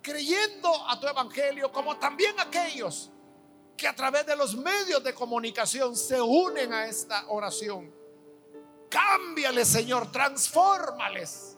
creyendo 0.00 0.70
a 0.88 1.00
tu 1.00 1.08
evangelio, 1.08 1.72
como 1.72 1.96
también 1.98 2.38
aquellos 2.38 3.10
que 3.76 3.88
a 3.88 3.96
través 3.96 4.24
de 4.26 4.36
los 4.36 4.54
medios 4.54 5.02
de 5.02 5.12
comunicación 5.12 5.96
se 5.96 6.20
unen 6.20 6.72
a 6.72 6.86
esta 6.86 7.24
oración. 7.28 7.92
Cámbiales, 8.88 9.66
Señor, 9.66 10.12
transfórmales. 10.12 11.56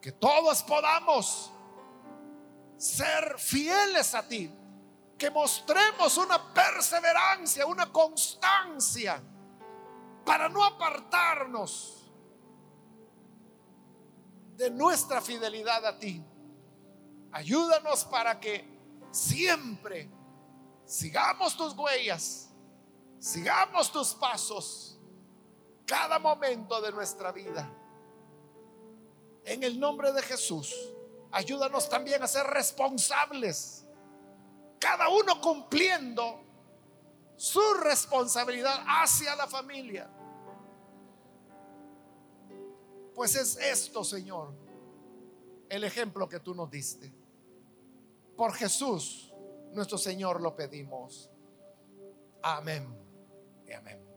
Que 0.00 0.12
todos 0.12 0.62
podamos 0.62 1.52
ser 2.80 3.38
fieles 3.38 4.14
a 4.14 4.26
ti. 4.26 4.50
Que 5.18 5.30
mostremos 5.30 6.16
una 6.16 6.52
perseverancia, 6.54 7.66
una 7.66 7.92
constancia 7.92 9.22
para 10.24 10.48
no 10.48 10.64
apartarnos 10.64 12.10
de 14.56 14.70
nuestra 14.70 15.20
fidelidad 15.20 15.84
a 15.84 15.98
ti. 15.98 16.24
Ayúdanos 17.32 18.06
para 18.06 18.40
que 18.40 18.66
siempre 19.10 20.10
sigamos 20.86 21.54
tus 21.54 21.76
huellas, 21.76 22.48
sigamos 23.18 23.92
tus 23.92 24.14
pasos 24.14 24.98
cada 25.84 26.18
momento 26.18 26.80
de 26.80 26.92
nuestra 26.92 27.30
vida. 27.30 27.70
En 29.44 29.62
el 29.64 29.78
nombre 29.78 30.12
de 30.12 30.22
Jesús, 30.22 30.74
ayúdanos 31.32 31.88
también 31.88 32.22
a 32.22 32.26
ser 32.26 32.46
responsables, 32.46 33.86
cada 34.78 35.08
uno 35.08 35.40
cumpliendo 35.40 36.44
su 37.36 37.60
responsabilidad 37.82 38.84
hacia 38.86 39.34
la 39.36 39.46
familia. 39.46 40.10
Pues 43.14 43.34
es 43.34 43.56
esto, 43.56 44.04
Señor, 44.04 44.54
el 45.68 45.84
ejemplo 45.84 46.28
que 46.28 46.40
tú 46.40 46.54
nos 46.54 46.70
diste. 46.70 47.12
Por 48.36 48.54
Jesús, 48.54 49.32
nuestro 49.72 49.98
Señor, 49.98 50.40
lo 50.40 50.56
pedimos. 50.56 51.30
Amén 52.42 52.86
y 53.66 53.72
amén. 53.72 54.09